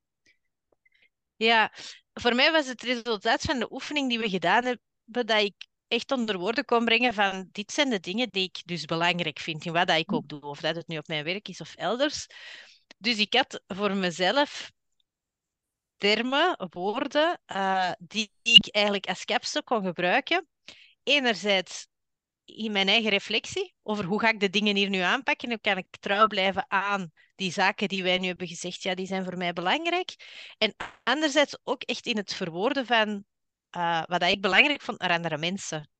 Ja, 1.36 1.72
voor 2.12 2.34
mij 2.34 2.52
was 2.52 2.66
het 2.66 2.82
resultaat 2.82 3.42
van 3.42 3.58
de 3.58 3.72
oefening 3.72 4.08
die 4.08 4.18
we 4.18 4.28
gedaan 4.28 4.64
hebben, 4.64 4.82
dat 5.04 5.30
ik 5.30 5.54
echt 5.88 6.12
onder 6.12 6.38
woorden 6.38 6.64
kon 6.64 6.84
brengen 6.84 7.14
van 7.14 7.48
dit 7.52 7.72
zijn 7.72 7.90
de 7.90 8.00
dingen 8.00 8.28
die 8.30 8.44
ik 8.44 8.62
dus 8.64 8.84
belangrijk 8.84 9.38
vind 9.38 9.64
in 9.64 9.72
wat 9.72 9.86
dat 9.86 9.98
ik 9.98 10.12
ook 10.12 10.28
doe, 10.28 10.40
of 10.40 10.60
dat 10.60 10.76
het 10.76 10.86
nu 10.86 10.98
op 10.98 11.06
mijn 11.06 11.24
werk 11.24 11.48
is 11.48 11.60
of 11.60 11.74
elders. 11.74 12.26
Dus 12.98 13.18
ik 13.18 13.34
had 13.34 13.62
voor 13.66 13.96
mezelf 13.96 14.72
termen, 15.96 16.68
woorden, 16.70 17.40
die, 17.98 18.30
die 18.42 18.54
ik 18.54 18.74
eigenlijk 18.74 19.06
als 19.06 19.24
capsule 19.24 19.64
kon 19.64 19.84
gebruiken. 19.84 20.48
Enerzijds 21.02 21.86
in 22.46 22.72
mijn 22.72 22.88
eigen 22.88 23.10
reflectie 23.10 23.74
over 23.82 24.04
hoe 24.04 24.20
ga 24.20 24.30
ik 24.30 24.40
de 24.40 24.50
dingen 24.50 24.76
hier 24.76 24.88
nu 24.88 24.98
aanpakken. 24.98 25.48
Hoe 25.48 25.60
kan 25.60 25.76
ik 25.76 25.96
trouw 26.00 26.26
blijven 26.26 26.64
aan 26.68 27.12
die 27.34 27.52
zaken 27.52 27.88
die 27.88 28.02
wij 28.02 28.18
nu 28.18 28.26
hebben 28.26 28.48
gezegd, 28.48 28.82
ja, 28.82 28.94
die 28.94 29.06
zijn 29.06 29.24
voor 29.24 29.36
mij 29.36 29.52
belangrijk. 29.52 30.14
En 30.58 30.74
anderzijds 31.02 31.58
ook 31.64 31.82
echt 31.82 32.06
in 32.06 32.16
het 32.16 32.34
verwoorden 32.34 32.86
van 32.86 33.24
uh, 33.76 34.02
wat 34.06 34.22
ik 34.22 34.40
belangrijk 34.40 34.80
vond 34.80 34.98
naar 34.98 35.10
andere 35.10 35.38
mensen. 35.38 35.90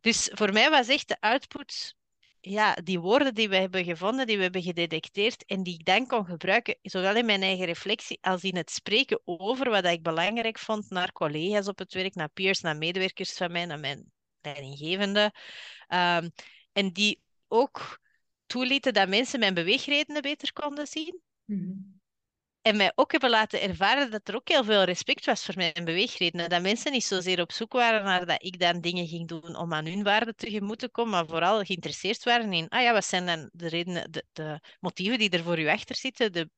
Dus 0.00 0.30
voor 0.32 0.52
mij 0.52 0.70
was 0.70 0.88
echt 0.88 1.08
de 1.08 1.20
output, 1.20 1.96
ja, 2.40 2.74
die 2.74 3.00
woorden 3.00 3.34
die 3.34 3.48
we 3.48 3.56
hebben 3.56 3.84
gevonden, 3.84 4.26
die 4.26 4.36
we 4.36 4.42
hebben 4.42 4.62
gedetecteerd 4.62 5.44
en 5.44 5.62
die 5.62 5.74
ik 5.74 5.84
dan 5.84 6.06
kon 6.06 6.24
gebruiken, 6.24 6.78
zowel 6.82 7.16
in 7.16 7.26
mijn 7.26 7.42
eigen 7.42 7.66
reflectie 7.66 8.18
als 8.20 8.42
in 8.42 8.56
het 8.56 8.70
spreken 8.70 9.20
over 9.24 9.70
wat 9.70 9.84
ik 9.84 10.02
belangrijk 10.02 10.58
vond 10.58 10.90
naar 10.90 11.12
collega's 11.12 11.68
op 11.68 11.78
het 11.78 11.92
werk, 11.92 12.14
naar 12.14 12.28
peers, 12.28 12.60
naar 12.60 12.76
medewerkers 12.76 13.32
van 13.32 13.52
mij, 13.52 13.64
naar 13.64 13.80
mijn 13.80 14.12
leidinggevende. 14.42 15.32
Um, 15.88 16.30
en 16.72 16.92
die 16.92 17.20
ook 17.48 18.00
toelieten 18.46 18.94
dat 18.94 19.08
mensen 19.08 19.38
mijn 19.38 19.54
beweegredenen 19.54 20.22
beter 20.22 20.52
konden 20.52 20.86
zien. 20.86 21.20
Mm 21.44 22.00
En 22.62 22.76
mij 22.76 22.92
ook 22.94 23.12
hebben 23.12 23.30
laten 23.30 23.60
ervaren 23.60 24.10
dat 24.10 24.28
er 24.28 24.34
ook 24.34 24.48
heel 24.48 24.64
veel 24.64 24.82
respect 24.82 25.24
was 25.24 25.44
voor 25.44 25.56
mijn 25.56 25.84
beweegredenen. 25.84 26.48
Dat 26.48 26.62
mensen 26.62 26.92
niet 26.92 27.04
zozeer 27.04 27.40
op 27.40 27.52
zoek 27.52 27.72
waren 27.72 28.04
naar 28.04 28.26
dat 28.26 28.44
ik 28.44 28.58
dan 28.58 28.80
dingen 28.80 29.06
ging 29.06 29.28
doen 29.28 29.56
om 29.56 29.72
aan 29.72 29.86
hun 29.86 30.02
waarden 30.02 30.36
tegemoet 30.36 30.78
te 30.78 30.88
komen, 30.88 31.12
maar 31.12 31.26
vooral 31.26 31.64
geïnteresseerd 31.64 32.24
waren 32.24 32.52
in, 32.52 32.68
ah 32.68 32.82
ja, 32.82 32.92
wat 32.92 33.04
zijn 33.04 33.26
dan 33.26 33.50
de 33.52 33.68
redenen, 33.68 34.12
de, 34.12 34.24
de 34.32 34.60
motieven 34.80 35.18
die 35.18 35.30
er 35.30 35.42
voor 35.42 35.58
u 35.58 35.68
achter 35.68 35.96
zitten, 35.96 36.32
de, 36.32 36.50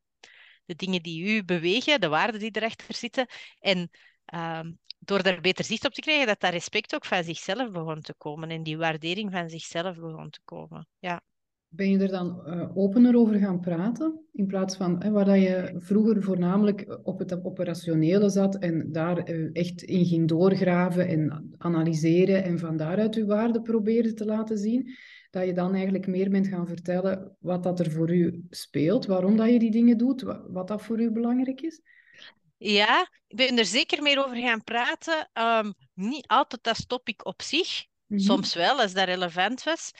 de 0.64 0.75
dingen 0.75 1.03
die 1.03 1.25
u 1.25 1.45
bewegen, 1.45 2.00
de 2.00 2.09
waarden 2.09 2.41
die 2.41 2.50
erachter 2.53 2.95
zitten. 2.95 3.26
En 3.61 3.91
um, 4.35 4.78
door 4.99 5.23
daar 5.23 5.40
beter 5.40 5.64
zicht 5.64 5.87
op 5.87 5.93
te 5.93 6.00
krijgen, 6.00 6.26
dat 6.26 6.40
dat 6.40 6.52
respect 6.52 6.95
ook 6.95 7.04
van 7.04 7.25
zichzelf 7.25 7.71
begon 7.71 8.00
te 8.00 8.14
komen 8.19 8.50
en 8.50 8.62
die 8.62 8.78
waardering 8.78 9.33
van 9.33 9.49
zichzelf 9.49 9.97
begon 9.97 10.31
te 10.31 10.40
komen. 10.45 10.87
Ja. 10.99 11.23
Ben 11.69 11.90
je 11.90 11.99
er 11.99 12.09
dan 12.09 12.43
uh, 12.47 12.76
opener 12.76 13.16
over 13.16 13.35
gaan 13.35 13.61
praten? 13.61 14.21
In 14.33 14.47
plaats 14.47 14.76
van 14.76 15.02
hè, 15.02 15.11
waar 15.11 15.25
dat 15.25 15.40
je 15.40 15.75
vroeger 15.76 16.23
voornamelijk 16.23 16.99
op 17.02 17.19
het 17.19 17.45
operationele 17.45 18.28
zat 18.28 18.59
en 18.59 18.93
daar 18.93 19.31
uh, 19.31 19.50
echt 19.52 19.83
in 19.83 20.04
ging 20.04 20.28
doorgraven 20.28 21.09
en 21.09 21.54
analyseren 21.59 22.45
en 22.45 22.59
van 22.59 22.76
daaruit 22.76 23.14
je 23.14 23.26
waarde 23.26 23.62
probeerde 23.62 24.12
te 24.12 24.25
laten 24.25 24.59
zien, 24.59 24.90
dat 25.31 25.47
je 25.47 25.52
dan 25.52 25.75
eigenlijk 25.75 26.07
meer 26.07 26.31
bent 26.31 26.47
gaan 26.47 26.66
vertellen 26.66 27.37
wat 27.40 27.62
dat 27.62 27.81
er 27.81 27.90
voor 27.90 28.14
u 28.14 28.45
speelt, 28.50 29.07
waarom 29.07 29.37
dat 29.37 29.50
je 29.50 29.59
die 29.59 29.71
dingen 29.71 29.99
doet, 29.99 30.23
wat 30.49 30.69
dat 30.69 30.83
voor 30.83 31.00
u 31.00 31.11
belangrijk 31.11 31.61
is? 31.61 31.81
Ja, 32.56 33.11
ik 33.26 33.37
ben 33.37 33.58
er 33.58 33.66
zeker 33.66 34.02
meer 34.02 34.25
over 34.25 34.37
gaan 34.37 34.64
praten. 34.64 35.30
Um, 35.32 35.75
niet 35.94 36.26
altijd 36.26 36.68
als 36.68 36.87
topic 36.87 37.26
op 37.26 37.42
zich. 37.42 37.84
Mm 38.06 38.16
-hmm. 38.16 38.26
Soms 38.26 38.54
wel, 38.54 38.80
als 38.80 38.92
dat 38.92 39.04
relevant 39.04 39.62
was. 39.62 39.90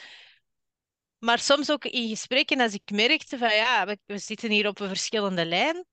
Maar 1.18 1.38
soms 1.38 1.70
ook 1.70 1.84
in 1.84 2.08
gesprekken 2.08 2.61
als 2.61 2.75
ik 2.75 2.90
merkte 2.90 3.38
van 3.38 3.54
ja, 3.54 3.87
we, 3.87 3.99
we 4.06 4.18
zitten 4.18 4.50
hier 4.50 4.68
op 4.68 4.80
een 4.80 4.88
verschillende 4.88 5.44
lijn. 5.44 5.87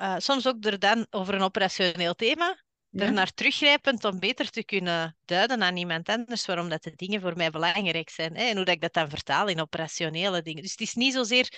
Uh, 0.00 0.14
soms 0.18 0.46
ook 0.46 0.64
er 0.64 0.78
dan 0.78 1.06
over 1.10 1.34
een 1.34 1.42
operationeel 1.42 2.14
thema. 2.14 2.62
Ja. 2.88 3.04
Er 3.04 3.12
naar 3.12 3.32
teruggrijpend 3.32 4.04
om 4.04 4.18
beter 4.18 4.50
te 4.50 4.64
kunnen 4.64 5.16
duiden 5.24 5.62
aan 5.62 5.76
iemand 5.76 6.08
anders 6.08 6.46
waarom 6.46 6.68
dat 6.68 6.82
de 6.82 6.92
dingen 6.96 7.20
voor 7.20 7.36
mij 7.36 7.50
belangrijk 7.50 8.10
zijn. 8.10 8.36
Hè? 8.36 8.44
En 8.44 8.56
hoe 8.56 8.64
dat 8.64 8.74
ik 8.74 8.80
dat 8.80 8.92
dan 8.92 9.08
vertaal 9.08 9.48
in 9.48 9.60
operationele 9.60 10.42
dingen. 10.42 10.62
Dus 10.62 10.70
het 10.70 10.80
is 10.80 10.94
niet 10.94 11.12
zozeer 11.12 11.52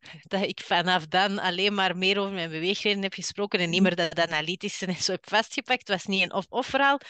dat 0.32 0.42
ik 0.42 0.60
vanaf 0.60 1.06
dan 1.06 1.38
alleen 1.38 1.74
maar 1.74 1.96
meer 1.96 2.18
over 2.18 2.32
mijn 2.32 2.50
beweegreden 2.50 3.02
heb 3.02 3.14
gesproken 3.14 3.60
en 3.60 3.70
niet 3.70 3.82
meer 3.82 3.96
dat 3.96 4.18
analytische 4.18 4.86
en 4.86 4.94
zo 4.94 5.12
heb 5.12 5.28
vastgepakt. 5.28 5.78
Het 5.78 5.88
was 5.88 6.04
niet 6.04 6.22
een 6.22 6.32
of-of 6.32 6.66
verhaal, 6.66 7.00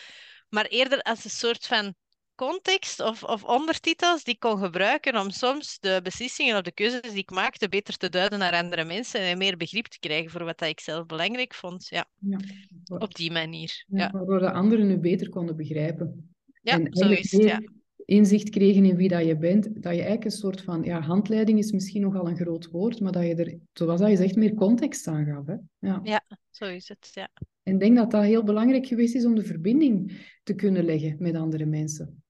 maar 0.48 0.64
eerder 0.64 1.02
als 1.02 1.24
een 1.24 1.30
soort 1.30 1.66
van 1.66 1.94
context 2.34 3.00
of, 3.00 3.22
of 3.22 3.44
ondertitels 3.44 4.24
die 4.24 4.34
ik 4.34 4.40
kon 4.40 4.58
gebruiken 4.58 5.20
om 5.20 5.30
soms 5.30 5.78
de 5.78 6.00
beslissingen 6.02 6.56
of 6.56 6.62
de 6.62 6.72
keuzes 6.72 7.00
die 7.00 7.18
ik 7.18 7.30
maakte 7.30 7.68
beter 7.68 7.96
te 7.96 8.08
duiden 8.08 8.38
naar 8.38 8.54
andere 8.54 8.84
mensen 8.84 9.20
en 9.20 9.38
meer 9.38 9.56
begrip 9.56 9.86
te 9.86 9.98
krijgen 9.98 10.30
voor 10.30 10.44
wat 10.44 10.60
ik 10.60 10.80
zelf 10.80 11.06
belangrijk 11.06 11.54
vond. 11.54 11.86
Ja, 11.88 12.06
ja. 12.20 12.38
op 12.84 13.14
die 13.14 13.32
manier. 13.32 13.84
Ja, 13.86 13.98
ja. 13.98 14.10
Waardoor 14.10 14.40
de 14.40 14.52
anderen 14.52 14.86
nu 14.86 14.98
beter 14.98 15.28
konden 15.28 15.56
begrijpen. 15.56 16.34
Ja, 16.62 16.72
en 16.72 16.88
zo 16.90 17.08
is 17.08 17.32
het, 17.32 17.42
ja. 17.42 17.60
Inzicht 18.06 18.50
kregen 18.50 18.84
in 18.84 18.96
wie 18.96 19.08
dat 19.08 19.24
je 19.24 19.36
bent, 19.36 19.64
dat 19.64 19.94
je 19.94 20.00
eigenlijk 20.00 20.24
een 20.24 20.30
soort 20.30 20.60
van, 20.60 20.82
ja, 20.82 21.00
handleiding 21.00 21.58
is 21.58 21.72
misschien 21.72 22.02
nogal 22.02 22.28
een 22.28 22.36
groot 22.36 22.70
woord, 22.70 23.00
maar 23.00 23.12
dat 23.12 23.22
je 23.22 23.34
er, 23.34 23.58
zoals 23.72 24.00
dat 24.00 24.10
je 24.10 24.16
zegt, 24.16 24.36
meer 24.36 24.54
context 24.54 25.06
aan 25.06 25.24
gaf. 25.24 25.46
Hè? 25.46 25.54
Ja. 25.78 26.00
ja, 26.02 26.24
zo 26.50 26.64
is 26.64 26.88
het, 26.88 27.10
ja. 27.14 27.30
En 27.62 27.72
ik 27.72 27.80
denk 27.80 27.96
dat 27.96 28.10
dat 28.10 28.24
heel 28.24 28.44
belangrijk 28.44 28.86
geweest 28.86 29.14
is 29.14 29.24
om 29.24 29.34
de 29.34 29.44
verbinding 29.44 30.26
te 30.42 30.54
kunnen 30.54 30.84
leggen 30.84 31.16
met 31.18 31.34
andere 31.34 31.64
mensen. 31.64 32.24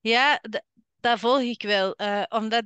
Ja, 0.00 0.40
dat 1.00 1.20
volg 1.20 1.40
ik 1.40 1.62
wel. 1.62 1.94
Uh, 2.00 2.22
omdat 2.28 2.64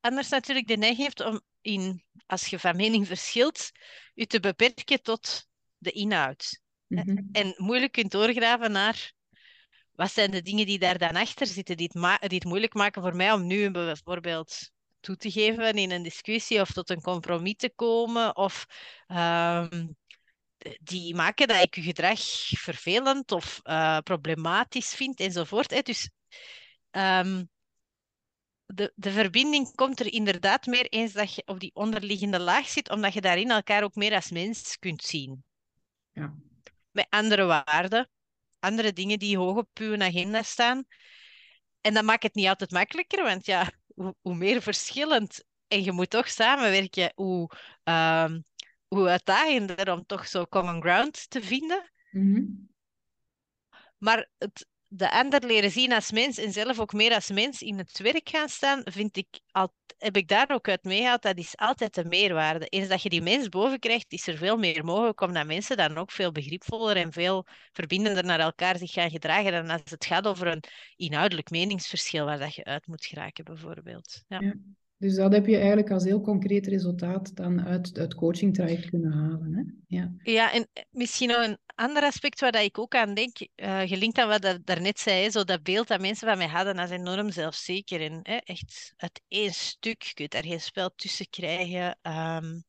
anders 0.00 0.28
natuurlijk 0.28 0.66
de 0.66 0.76
neiging 0.76 1.02
heeft 1.02 1.24
om, 1.24 1.40
in, 1.60 2.04
als 2.26 2.46
je 2.46 2.58
van 2.58 2.76
mening 2.76 3.06
verschilt, 3.06 3.70
je 4.14 4.26
te 4.26 4.40
beperken 4.40 5.02
tot 5.02 5.48
de 5.78 5.90
inhoud. 5.90 6.60
Mm 6.86 6.98
-hmm. 6.98 7.28
En 7.32 7.54
moeilijk 7.56 7.92
kunt 7.92 8.10
doorgraven 8.10 8.72
naar 8.72 9.12
wat 10.02 10.12
zijn 10.12 10.30
de 10.30 10.42
dingen 10.42 10.66
die 10.66 10.78
daar 10.78 10.98
dan 10.98 11.16
achter 11.16 11.46
zitten, 11.46 11.76
die 11.76 11.90
het, 11.92 12.20
die 12.20 12.38
het 12.38 12.44
moeilijk 12.44 12.74
maken 12.74 13.02
voor 13.02 13.16
mij 13.16 13.32
om 13.32 13.46
nu 13.46 13.70
bijvoorbeeld 13.70 14.70
toe 15.00 15.16
te 15.16 15.30
geven 15.30 15.74
in 15.74 15.90
een 15.90 16.02
discussie 16.02 16.60
of 16.60 16.72
tot 16.72 16.90
een 16.90 17.00
compromis 17.00 17.54
te 17.56 17.72
komen 17.74 18.36
of 18.36 18.66
um, 19.08 19.96
die 20.80 21.14
maken 21.14 21.48
dat 21.48 21.62
ik 21.62 21.74
je 21.74 21.82
gedrag 21.82 22.20
vervelend 22.48 23.32
of 23.32 23.60
uh, 23.64 23.98
problematisch 23.98 24.94
vind 24.94 25.20
enzovoort. 25.20 25.70
Hè. 25.70 25.80
Dus 25.80 26.10
um, 26.90 27.50
de, 28.66 28.92
de 28.94 29.10
verbinding 29.10 29.74
komt 29.74 30.00
er 30.00 30.12
inderdaad 30.12 30.66
meer 30.66 30.86
eens 30.88 31.12
dat 31.12 31.34
je 31.34 31.42
op 31.46 31.60
die 31.60 31.74
onderliggende 31.74 32.40
laag 32.40 32.68
zit, 32.68 32.90
omdat 32.90 33.12
je 33.12 33.20
daarin 33.20 33.50
elkaar 33.50 33.82
ook 33.82 33.94
meer 33.94 34.14
als 34.14 34.30
mens 34.30 34.78
kunt 34.78 35.02
zien. 35.02 35.44
Ja. 36.12 36.34
Met 36.90 37.06
andere 37.10 37.44
waarden, 37.44 38.10
andere 38.62 38.92
dingen 38.92 39.18
die 39.18 39.36
hoog 39.36 39.56
op 39.56 39.68
uw 39.74 40.00
agenda 40.00 40.42
staan. 40.42 40.84
En 41.80 41.94
dat 41.94 42.04
maakt 42.04 42.22
het 42.22 42.34
niet 42.34 42.46
altijd 42.46 42.70
makkelijker, 42.70 43.22
want 43.22 43.46
ja, 43.46 43.70
hoe, 43.94 44.14
hoe 44.20 44.34
meer 44.34 44.62
verschillend 44.62 45.44
en 45.68 45.82
je 45.84 45.92
moet 45.92 46.10
toch 46.10 46.28
samenwerken, 46.28 47.12
hoe, 47.14 47.50
um, 47.84 48.44
hoe 48.88 49.08
uitdagender 49.08 49.92
om 49.92 50.06
toch 50.06 50.26
zo 50.26 50.46
common 50.46 50.80
ground 50.80 51.30
te 51.30 51.42
vinden. 51.42 51.90
Mm 52.10 52.34
-hmm. 52.34 52.70
Maar 53.98 54.28
het, 54.38 54.66
de 54.94 55.10
ander 55.10 55.46
leren 55.46 55.70
zien 55.70 55.92
als 55.92 56.10
mens 56.10 56.38
en 56.38 56.52
zelf 56.52 56.78
ook 56.78 56.92
meer 56.92 57.14
als 57.14 57.30
mens 57.30 57.62
in 57.62 57.78
het 57.78 57.98
werk 57.98 58.28
gaan 58.28 58.48
staan, 58.48 58.82
vind 58.84 59.16
ik, 59.16 59.40
al, 59.50 59.74
heb 59.98 60.16
ik 60.16 60.28
daar 60.28 60.50
ook 60.50 60.68
uit 60.68 60.84
meegehaald, 60.84 61.22
dat 61.22 61.38
is 61.38 61.56
altijd 61.56 61.94
de 61.94 62.04
meerwaarde. 62.04 62.66
Eens 62.66 62.88
dat 62.88 63.02
je 63.02 63.08
die 63.08 63.22
mens 63.22 63.48
boven 63.48 63.78
krijgt, 63.78 64.12
is 64.12 64.26
er 64.26 64.36
veel 64.36 64.56
meer 64.56 64.84
mogelijk, 64.84 65.20
omdat 65.20 65.46
mensen 65.46 65.76
dan 65.76 65.98
ook 65.98 66.10
veel 66.10 66.32
begripvoller 66.32 66.96
en 66.96 67.12
veel 67.12 67.46
verbindender 67.72 68.24
naar 68.24 68.40
elkaar 68.40 68.78
zich 68.78 68.92
gaan 68.92 69.10
gedragen 69.10 69.52
dan 69.52 69.70
als 69.70 69.90
het 69.90 70.04
gaat 70.04 70.26
over 70.26 70.46
een 70.46 70.64
inhoudelijk 70.96 71.50
meningsverschil 71.50 72.24
waar 72.24 72.38
dat 72.38 72.54
je 72.54 72.64
uit 72.64 72.86
moet 72.86 73.06
geraken, 73.06 73.44
bijvoorbeeld. 73.44 74.24
Ja. 74.28 74.40
ja. 74.40 74.54
Dus 75.02 75.14
dat 75.14 75.32
heb 75.32 75.46
je 75.46 75.56
eigenlijk 75.56 75.90
als 75.90 76.04
heel 76.04 76.20
concreet 76.20 76.66
resultaat 76.66 77.36
dan 77.36 77.64
uit 77.64 77.96
het 77.96 78.14
coaching 78.14 78.54
traject 78.54 78.90
kunnen 78.90 79.12
halen. 79.12 79.54
Hè? 79.54 79.96
Ja. 79.96 80.12
ja, 80.22 80.52
en 80.52 80.68
misschien 80.90 81.28
nog 81.28 81.46
een 81.46 81.58
ander 81.74 82.02
aspect 82.02 82.40
waar 82.40 82.62
ik 82.62 82.78
ook 82.78 82.94
aan 82.94 83.14
denk, 83.14 83.36
uh, 83.56 83.80
gelinkt 83.80 84.18
aan 84.18 84.28
wat 84.28 84.42
dat 84.42 84.66
daarnet 84.66 84.98
zei, 84.98 85.30
zo 85.30 85.44
dat 85.44 85.62
beeld 85.62 85.88
dat 85.88 86.00
mensen 86.00 86.28
van 86.28 86.38
mij 86.38 86.46
hadden 86.46 86.78
als 86.78 86.90
enorm 86.90 87.30
zelfzeker 87.30 88.00
en 88.00 88.20
hè, 88.22 88.36
echt 88.36 88.92
uit 88.96 89.22
één 89.28 89.52
stuk, 89.52 90.02
je 90.02 90.14
kunt 90.14 90.30
daar 90.30 90.44
geen 90.44 90.60
spel 90.60 90.90
tussen 90.94 91.28
krijgen. 91.30 91.98
Um, 92.02 92.64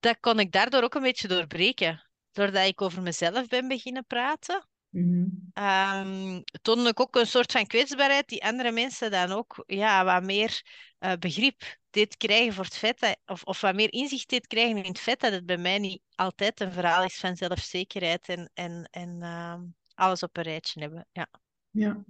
dat 0.00 0.16
kon 0.20 0.40
ik 0.40 0.52
daardoor 0.52 0.82
ook 0.82 0.94
een 0.94 1.02
beetje 1.02 1.28
doorbreken. 1.28 2.02
Doordat 2.32 2.66
ik 2.66 2.82
over 2.82 3.02
mezelf 3.02 3.48
ben 3.48 3.68
beginnen 3.68 4.06
praten. 4.06 4.66
Mm-hmm. 4.90 5.50
Um, 5.54 6.42
toonde 6.62 6.88
ik 6.88 7.00
ook 7.00 7.16
een 7.16 7.26
soort 7.26 7.52
van 7.52 7.66
kwetsbaarheid 7.66 8.28
die 8.28 8.44
andere 8.44 8.72
mensen 8.72 9.10
dan 9.10 9.30
ook 9.30 9.64
ja, 9.66 10.04
wat 10.04 10.24
meer 10.24 10.62
uh, 11.00 11.12
begrip 11.18 11.62
deed 11.90 12.16
krijgen 12.16 12.52
voor 12.52 12.64
het 12.64 12.76
feit 12.76 13.00
dat, 13.00 13.18
of, 13.26 13.44
of 13.44 13.60
wat 13.60 13.74
meer 13.74 13.92
inzicht 13.92 14.28
deed 14.28 14.46
krijgen 14.46 14.76
in 14.76 14.90
het 14.90 15.00
feit 15.00 15.20
dat 15.20 15.32
het 15.32 15.46
bij 15.46 15.58
mij 15.58 15.78
niet 15.78 16.02
altijd 16.14 16.60
een 16.60 16.72
verhaal 16.72 17.04
is 17.04 17.18
van 17.18 17.36
zelfzekerheid 17.36 18.28
en, 18.28 18.50
en, 18.54 18.88
en 18.90 19.16
uh, 19.20 19.54
alles 19.94 20.22
op 20.22 20.36
een 20.36 20.42
rijtje 20.42 20.80
hebben. 20.80 21.06
Ja. 21.12 21.28
Ja, 21.70 22.04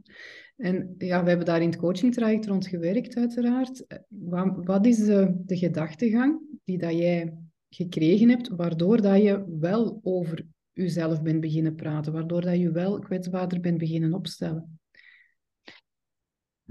en 0.56 0.94
ja, 0.99 1.23
we 1.23 1.28
hebben 1.28 1.47
daar 1.47 1.62
in 1.62 1.70
het 1.70 1.78
coachingtraject 1.78 2.47
rond 2.47 2.66
gewerkt, 2.66 3.16
uiteraard. 3.16 3.85
Wat, 4.08 4.64
wat 4.64 4.87
is 4.87 4.97
de, 4.97 5.42
de 5.44 5.56
gedachtegang 5.56 6.40
die 6.64 6.78
dat 6.78 6.92
jij 6.92 7.38
gekregen 7.68 8.28
hebt, 8.28 8.49
waardoor 8.49 9.02
dat 9.02 9.23
je 9.23 9.56
wel 9.58 10.00
over 10.02 10.47
jezelf 10.82 11.23
bent 11.23 11.40
beginnen 11.40 11.75
praten, 11.75 12.12
waardoor 12.12 12.40
dat 12.40 12.58
je 12.58 12.70
wel 12.70 12.99
kwetsbaarder 12.99 13.61
bent 13.61 13.78
beginnen 13.78 14.14
opstellen? 14.14 14.80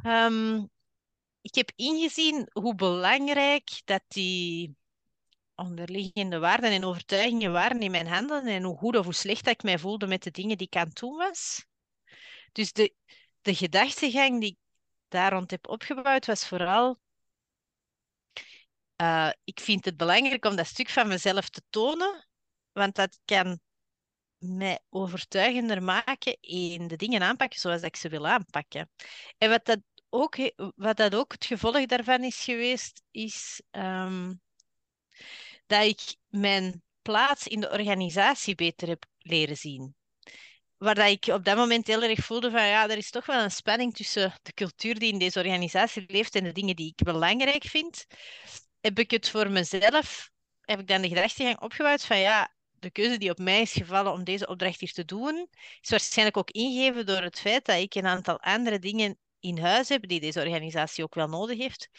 Um, 0.05 0.69
ik 1.41 1.55
heb 1.55 1.71
ingezien 1.75 2.49
hoe 2.53 2.75
belangrijk 2.75 3.81
dat 3.85 4.03
die 4.07 4.75
onderliggende 5.55 6.39
waarden 6.39 6.71
en 6.71 6.83
overtuigingen 6.83 7.51
waren 7.51 7.81
in 7.81 7.91
mijn 7.91 8.07
handen 8.07 8.45
en 8.45 8.63
hoe 8.63 8.77
goed 8.77 8.97
of 8.97 9.05
hoe 9.05 9.13
slecht 9.13 9.43
dat 9.45 9.53
ik 9.53 9.63
mij 9.63 9.79
voelde 9.79 10.07
met 10.07 10.23
de 10.23 10.31
dingen 10.31 10.57
die 10.57 10.67
ik 10.67 10.75
aan 10.75 10.87
het 10.87 10.99
doen 10.99 11.15
was. 11.15 11.65
Dus 12.51 12.71
de, 12.71 12.93
de 13.41 13.55
gedachtegang 13.55 14.39
die 14.39 14.49
ik 14.49 14.57
daar 15.07 15.31
rond 15.33 15.51
heb 15.51 15.67
opgebouwd 15.67 16.25
was 16.25 16.47
vooral 16.47 16.99
uh, 19.01 19.31
ik 19.43 19.59
vind 19.59 19.85
het 19.85 19.97
belangrijk 19.97 20.45
om 20.45 20.55
dat 20.55 20.67
stuk 20.67 20.89
van 20.89 21.07
mezelf 21.07 21.49
te 21.49 21.61
tonen, 21.69 22.27
want 22.71 22.95
dat 22.95 23.19
kan 23.25 23.59
mij 24.38 24.79
overtuigender 24.89 25.84
maken 25.84 26.38
in 26.41 26.88
de 26.88 26.96
dingen 26.96 27.22
aanpakken 27.22 27.60
zoals 27.60 27.82
ik 27.82 27.96
ze 27.96 28.10
wil 28.10 28.27
aanpakken. 28.27 28.89
En 29.38 29.50
wat 29.50 29.65
dat 29.65 29.79
ook, 30.10 30.51
wat 30.75 30.98
dat 30.98 31.15
ook 31.15 31.32
het 31.32 31.46
gevolg 31.46 31.86
daarvan 31.86 32.24
is 32.24 32.44
geweest, 32.44 33.01
is 33.12 33.62
um, 33.72 34.41
dat 35.67 35.84
ik 35.84 36.15
mijn 36.27 36.84
plaats 37.01 37.48
in 37.48 37.60
de 37.60 37.72
organisatie 37.72 38.56
beter 38.56 38.88
heb 38.88 39.06
leren 39.17 39.58
zien. 39.58 39.96
Waar 40.77 40.96
dat 40.96 41.10
ik 41.10 41.25
op 41.25 41.44
dat 41.44 41.58
moment 41.58 41.88
heel 41.88 42.03
erg 42.03 42.25
voelde 42.25 42.51
van 42.51 42.67
ja, 42.67 42.89
er 42.89 42.98
is 42.98 43.10
toch 43.10 43.25
wel 43.25 43.44
een 43.44 43.51
spanning 43.51 43.96
tussen 43.96 44.34
de 44.41 44.53
cultuur 44.53 45.00
die 45.00 45.12
in 45.12 45.20
deze 45.20 45.39
organisatie 45.39 46.03
leeft 46.08 46.36
en 46.36 46.44
de 46.44 46.51
dingen 46.51 46.75
die 46.75 46.94
ik 46.96 47.06
belangrijk 47.06 47.63
vind. 47.63 48.06
Heb 48.79 49.00
ik 49.00 49.12
het 49.12 49.29
voor 49.29 49.50
mezelf, 49.50 50.29
heb 50.62 50.79
ik 50.79 50.88
dan 50.88 51.01
de 51.01 51.08
gedachtegang 51.08 51.60
opgebouwd 51.60 52.06
van 52.06 52.20
ja, 52.20 52.56
de 52.79 52.91
keuze 52.91 53.17
die 53.17 53.29
op 53.29 53.38
mij 53.38 53.62
is 53.62 53.72
gevallen 53.72 54.12
om 54.12 54.24
deze 54.24 54.48
opdracht 54.48 54.79
hier 54.79 54.91
te 54.91 55.05
doen, 55.05 55.48
is 55.81 55.89
waarschijnlijk 55.89 56.38
ook 56.38 56.51
ingegeven 56.51 57.05
door 57.05 57.22
het 57.22 57.39
feit 57.39 57.65
dat 57.65 57.81
ik 57.81 57.96
een 57.96 58.05
aantal 58.05 58.39
andere 58.39 58.79
dingen 58.79 59.17
in 59.39 59.57
huis 59.57 59.89
heb 59.89 60.07
die 60.07 60.19
deze 60.19 60.39
organisatie 60.39 61.03
ook 61.03 61.15
wel 61.15 61.27
nodig 61.27 61.57
heeft. 61.57 61.89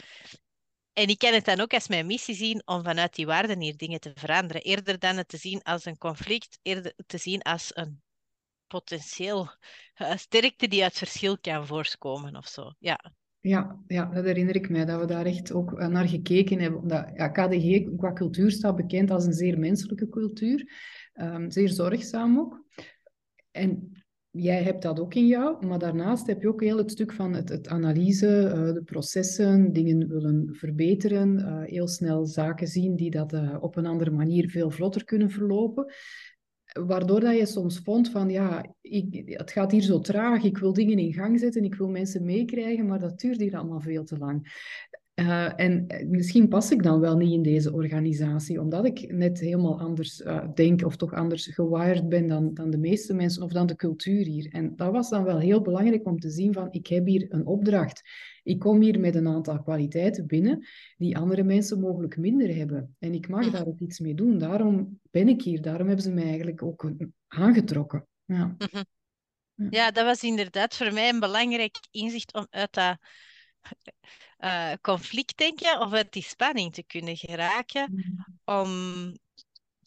En 0.93 1.09
ik 1.09 1.19
kan 1.19 1.33
het 1.33 1.45
dan 1.45 1.61
ook 1.61 1.75
als 1.75 1.89
mijn 1.89 2.07
missie 2.07 2.35
zien 2.35 2.63
om 2.67 2.85
vanuit 2.85 3.15
die 3.15 3.27
waarden 3.27 3.61
hier 3.61 3.77
dingen 3.77 4.01
te 4.01 4.13
veranderen. 4.15 4.63
Eerder 4.63 4.99
dan 4.99 5.17
het 5.17 5.29
te 5.29 5.37
zien 5.37 5.63
als 5.63 5.85
een 5.85 5.99
conflict, 5.99 6.59
eerder 6.63 6.95
te 7.07 7.19
zien 7.19 7.43
als 7.43 7.77
een 7.77 8.03
potentieel 8.67 9.51
sterkte 10.15 10.69
die 10.69 10.83
uit 10.83 10.99
verschil 10.99 11.39
kan 11.39 11.67
voortkomen 11.67 12.37
of 12.37 12.47
zo. 12.47 12.73
Ja. 12.79 13.13
Ja, 13.41 13.79
ja, 13.87 14.05
dat 14.05 14.25
herinner 14.25 14.55
ik 14.55 14.69
mij, 14.69 14.85
dat 14.85 15.01
we 15.01 15.07
daar 15.07 15.27
echt 15.27 15.53
ook 15.53 15.79
naar 15.79 16.09
gekeken 16.09 16.61
hebben. 16.61 16.81
Omdat, 16.81 17.11
ja, 17.15 17.29
KDG 17.29 17.97
qua 17.97 18.13
cultuur 18.13 18.51
staat 18.51 18.77
bekend 18.77 19.11
als 19.11 19.27
een 19.27 19.33
zeer 19.33 19.59
menselijke 19.59 20.09
cultuur. 20.09 20.73
Um, 21.15 21.51
zeer 21.51 21.69
zorgzaam 21.69 22.39
ook. 22.39 22.65
En 23.51 23.93
jij 24.31 24.63
hebt 24.63 24.83
dat 24.83 25.01
ook 25.01 25.15
in 25.15 25.27
jou, 25.27 25.67
maar 25.67 25.79
daarnaast 25.79 26.27
heb 26.27 26.43
je 26.43 26.49
ook 26.49 26.63
heel 26.63 26.77
het 26.77 26.91
stuk 26.91 27.13
van 27.13 27.33
het, 27.33 27.49
het 27.49 27.69
analyse, 27.69 28.53
uh, 28.57 28.73
de 28.73 28.83
processen, 28.85 29.73
dingen 29.73 30.09
willen 30.09 30.49
verbeteren, 30.53 31.39
uh, 31.39 31.63
heel 31.63 31.89
snel 31.89 32.27
zaken 32.27 32.67
zien 32.67 32.97
die 32.97 33.11
dat 33.11 33.61
op 33.61 33.77
een 33.77 33.87
andere 33.87 34.11
manier 34.11 34.49
veel 34.51 34.71
vlotter 34.71 35.05
kunnen 35.05 35.31
verlopen. 35.31 35.93
Waardoor 36.73 37.21
dat 37.21 37.37
je 37.37 37.47
soms 37.47 37.79
vond 37.79 38.11
van, 38.11 38.31
ja, 38.31 38.75
ik, 38.81 39.23
het 39.25 39.51
gaat 39.51 39.71
hier 39.71 39.83
zo 39.83 40.01
traag, 40.01 40.43
ik 40.43 40.59
wil 40.59 40.73
dingen 40.73 40.99
in 40.99 41.13
gang 41.13 41.41
zetten, 41.41 41.65
ik 41.65 41.75
wil 41.75 41.89
mensen 41.89 42.25
meekrijgen, 42.25 42.87
maar 42.87 42.99
dat 42.99 43.21
duurt 43.21 43.41
hier 43.41 43.57
allemaal 43.57 43.81
veel 43.81 44.05
te 44.05 44.19
lang. 44.19 44.67
Uh, 45.21 45.61
en 45.61 45.87
misschien 46.07 46.49
pas 46.49 46.71
ik 46.71 46.83
dan 46.83 47.01
wel 47.01 47.17
niet 47.17 47.33
in 47.33 47.43
deze 47.43 47.73
organisatie, 47.73 48.61
omdat 48.61 48.85
ik 48.85 49.13
net 49.13 49.41
helemaal 49.41 49.81
anders 49.81 50.21
uh, 50.21 50.45
denk 50.55 50.85
of 50.85 50.97
toch 50.97 51.13
anders 51.13 51.47
gewired 51.47 52.09
ben 52.09 52.27
dan, 52.27 52.55
dan 52.55 52.71
de 52.71 52.79
meeste 52.79 53.15
mensen 53.15 53.43
of 53.43 53.53
dan 53.53 53.67
de 53.67 53.77
cultuur 53.77 54.25
hier. 54.25 54.53
En 54.53 54.77
dat 54.77 54.93
was 54.93 55.11
dan 55.11 55.25
wel 55.25 55.39
heel 55.39 55.63
belangrijk 55.63 56.07
om 56.07 56.19
te 56.19 56.31
zien 56.31 56.53
van, 56.53 56.69
ik 56.71 56.87
heb 56.87 57.07
hier 57.07 57.27
een 57.29 57.47
opdracht. 57.47 58.03
Ik 58.43 58.59
kom 58.59 58.81
hier 58.81 59.01
met 59.01 59.15
een 59.15 59.29
aantal 59.29 59.63
kwaliteiten 59.63 60.27
binnen 60.27 60.67
die 60.97 61.17
andere 61.17 61.43
mensen 61.43 61.81
mogelijk 61.81 62.17
minder 62.17 62.55
hebben. 62.55 62.97
En 62.99 63.15
ik 63.15 63.29
mag 63.29 63.51
daar 63.51 63.67
ook 63.67 63.79
iets 63.79 63.99
mee 63.99 64.15
doen. 64.15 64.39
Daarom 64.39 65.01
ben 65.11 65.29
ik 65.29 65.43
hier. 65.43 65.63
Daarom 65.63 65.87
hebben 65.87 66.05
ze 66.05 66.13
mij 66.13 66.25
eigenlijk 66.25 66.63
ook 66.63 66.93
aangetrokken. 67.29 68.07
Ja. 68.25 68.57
Mhm. 68.59 68.83
Ja, 69.71 69.91
dat 69.91 70.05
was 70.05 70.23
inderdaad 70.23 70.77
voor 70.77 70.93
mij 70.93 71.09
een 71.09 71.21
belangrijk 71.21 71.77
inzicht 71.91 72.35
om 72.35 72.47
uit 72.51 72.75
dat 72.75 72.99
uh, 74.39 74.73
conflict 74.81 75.37
denken 75.37 75.81
of 75.81 75.93
uit 75.93 76.13
die 76.13 76.23
spanning 76.23 76.75
te 76.75 76.83
kunnen 76.83 77.17
geraken. 77.17 77.91
Mm. 77.91 78.27
Om 78.45 78.69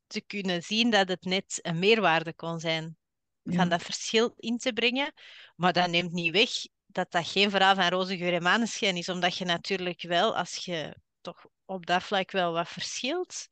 te 0.07 0.21
kunnen 0.21 0.61
zien 0.63 0.89
dat 0.89 1.07
het 1.07 1.23
net 1.23 1.59
een 1.61 1.79
meerwaarde 1.79 2.33
kon 2.33 2.59
zijn. 2.59 2.97
Van 3.43 3.69
dat 3.69 3.81
verschil 3.81 4.33
in 4.37 4.57
te 4.57 4.73
brengen. 4.73 5.13
Maar 5.55 5.73
dat 5.73 5.89
neemt 5.89 6.11
niet 6.11 6.31
weg 6.31 6.49
dat 6.85 7.11
dat 7.11 7.27
geen 7.27 7.49
verhaal 7.49 7.75
van 7.75 7.89
roze 7.89 8.17
geur 8.17 8.33
en 8.33 8.43
maneschijn 8.43 8.97
is. 8.97 9.09
Omdat 9.09 9.37
je 9.37 9.45
natuurlijk 9.45 10.01
wel, 10.01 10.37
als 10.37 10.55
je 10.55 10.95
toch 11.21 11.45
op 11.65 11.85
dat 11.85 12.03
vlak 12.03 12.31
wel 12.31 12.53
wat 12.53 12.69
verschilt, 12.69 13.47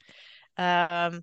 uh, 0.55 1.17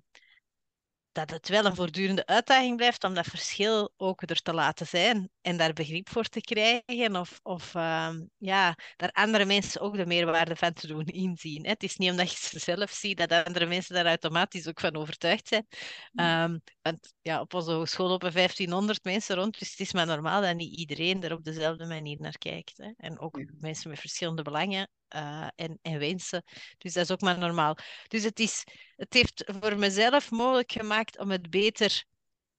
dat 1.11 1.29
het 1.29 1.47
wel 1.47 1.65
een 1.65 1.75
voortdurende 1.75 2.25
uitdaging 2.25 2.75
blijft 2.75 3.03
om 3.03 3.13
dat 3.13 3.25
verschil 3.25 3.93
ook 3.97 4.21
er 4.21 4.41
te 4.41 4.53
laten 4.53 4.87
zijn 4.87 5.29
en 5.47 5.57
daar 5.57 5.73
begrip 5.73 6.09
voor 6.09 6.23
te 6.23 6.41
krijgen 6.41 7.15
of, 7.15 7.39
of 7.43 7.73
uh, 7.73 8.13
ja, 8.37 8.75
daar 8.95 9.11
andere 9.11 9.45
mensen 9.45 9.81
ook 9.81 9.95
de 9.95 10.05
meerwaarde 10.05 10.55
van 10.55 10.73
te 10.73 10.87
doen 10.87 11.05
inzien. 11.05 11.63
Hè. 11.63 11.69
Het 11.69 11.83
is 11.83 11.95
niet 11.95 12.09
omdat 12.09 12.31
je 12.31 12.37
ze 12.37 12.59
zelf 12.59 12.91
ziet 12.91 13.17
dat 13.17 13.45
andere 13.45 13.65
mensen 13.65 13.95
daar 13.95 14.05
automatisch 14.05 14.67
ook 14.67 14.79
van 14.79 14.95
overtuigd 14.95 15.47
zijn. 15.47 15.67
Um, 16.13 16.61
want 16.81 17.13
ja, 17.21 17.41
op 17.41 17.53
onze 17.53 17.85
school 17.85 18.07
lopen 18.07 18.33
1500 18.33 19.03
mensen 19.03 19.35
rond, 19.35 19.59
dus 19.59 19.69
het 19.69 19.79
is 19.79 19.93
maar 19.93 20.05
normaal 20.05 20.41
dat 20.41 20.55
niet 20.55 20.77
iedereen 20.77 21.23
er 21.23 21.33
op 21.33 21.43
dezelfde 21.43 21.85
manier 21.85 22.17
naar 22.19 22.37
kijkt. 22.37 22.77
Hè. 22.77 22.91
En 22.97 23.19
ook 23.19 23.39
mensen 23.59 23.89
met 23.89 23.99
verschillende 23.99 24.41
belangen 24.41 24.89
uh, 25.15 25.47
en, 25.55 25.79
en 25.81 25.99
wensen. 25.99 26.43
Dus 26.77 26.93
dat 26.93 27.03
is 27.03 27.11
ook 27.11 27.21
maar 27.21 27.37
normaal. 27.37 27.77
Dus 28.07 28.23
het, 28.23 28.39
is, 28.39 28.63
het 28.95 29.13
heeft 29.13 29.43
voor 29.59 29.77
mezelf 29.77 30.31
mogelijk 30.31 30.71
gemaakt 30.71 31.19
om 31.19 31.31
het 31.31 31.49
beter 31.49 32.05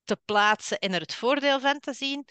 te 0.05 0.19
plaatsen 0.25 0.79
en 0.79 0.93
er 0.93 1.01
het 1.01 1.15
voordeel 1.15 1.61
van 1.61 1.81
te 1.81 1.93
zien. 1.93 2.25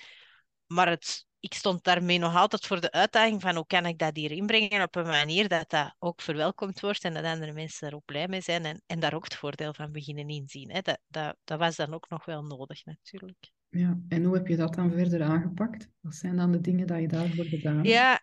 Maar 0.67 0.89
het, 0.89 1.25
ik 1.39 1.53
stond 1.53 1.83
daarmee 1.83 2.17
nog 2.19 2.35
altijd 2.35 2.65
voor 2.65 2.81
de 2.81 2.91
uitdaging 2.91 3.41
van 3.41 3.55
hoe 3.55 3.67
kan 3.67 3.85
ik 3.85 3.97
dat 3.97 4.15
hier 4.15 4.31
inbrengen 4.31 4.83
op 4.83 4.95
een 4.95 5.05
manier 5.05 5.47
dat 5.47 5.69
dat 5.69 5.95
ook 5.99 6.21
verwelkomd 6.21 6.79
wordt 6.79 7.03
en 7.03 7.13
dat 7.13 7.23
andere 7.23 7.53
mensen 7.53 7.87
er 7.87 7.95
ook 7.95 8.05
blij 8.05 8.27
mee 8.27 8.41
zijn 8.41 8.65
en, 8.65 8.81
en 8.85 8.99
daar 8.99 9.13
ook 9.13 9.23
het 9.23 9.35
voordeel 9.35 9.73
van 9.73 9.91
beginnen 9.91 10.27
inzien. 10.27 10.71
Hè. 10.71 10.81
Dat, 10.81 10.99
dat, 11.07 11.37
dat 11.43 11.59
was 11.59 11.75
dan 11.75 11.93
ook 11.93 12.09
nog 12.09 12.25
wel 12.25 12.43
nodig 12.43 12.85
natuurlijk. 12.85 13.51
Ja, 13.69 13.99
en 14.09 14.23
hoe 14.23 14.35
heb 14.35 14.47
je 14.47 14.55
dat 14.55 14.73
dan 14.73 14.91
verder 14.91 15.23
aangepakt? 15.23 15.89
Wat 15.99 16.15
zijn 16.15 16.35
dan 16.35 16.51
de 16.51 16.61
dingen 16.61 16.87
dat 16.87 16.99
je 16.99 17.07
daarvoor 17.07 17.45
gedaan 17.45 17.75
hebt? 17.75 17.87
Ja, 17.87 18.21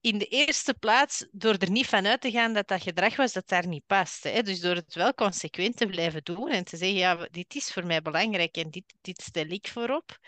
in 0.00 0.18
de 0.18 0.26
eerste 0.26 0.74
plaats 0.74 1.26
door 1.32 1.54
er 1.54 1.70
niet 1.70 1.86
van 1.86 2.06
uit 2.06 2.20
te 2.20 2.30
gaan 2.30 2.52
dat 2.52 2.68
dat 2.68 2.82
gedrag 2.82 3.16
was 3.16 3.32
dat 3.32 3.48
daar 3.48 3.66
niet 3.66 3.86
past. 3.86 4.22
Hè? 4.22 4.42
Dus 4.42 4.60
door 4.60 4.74
het 4.74 4.94
wel 4.94 5.14
consequent 5.14 5.76
te 5.76 5.86
blijven 5.86 6.22
doen 6.22 6.48
en 6.48 6.64
te 6.64 6.76
zeggen, 6.76 6.98
ja, 6.98 7.28
dit 7.30 7.54
is 7.54 7.72
voor 7.72 7.86
mij 7.86 8.02
belangrijk 8.02 8.56
en 8.56 8.70
dit, 8.70 8.94
dit 9.00 9.22
stel 9.22 9.46
ik 9.46 9.68
voorop. 9.68 10.18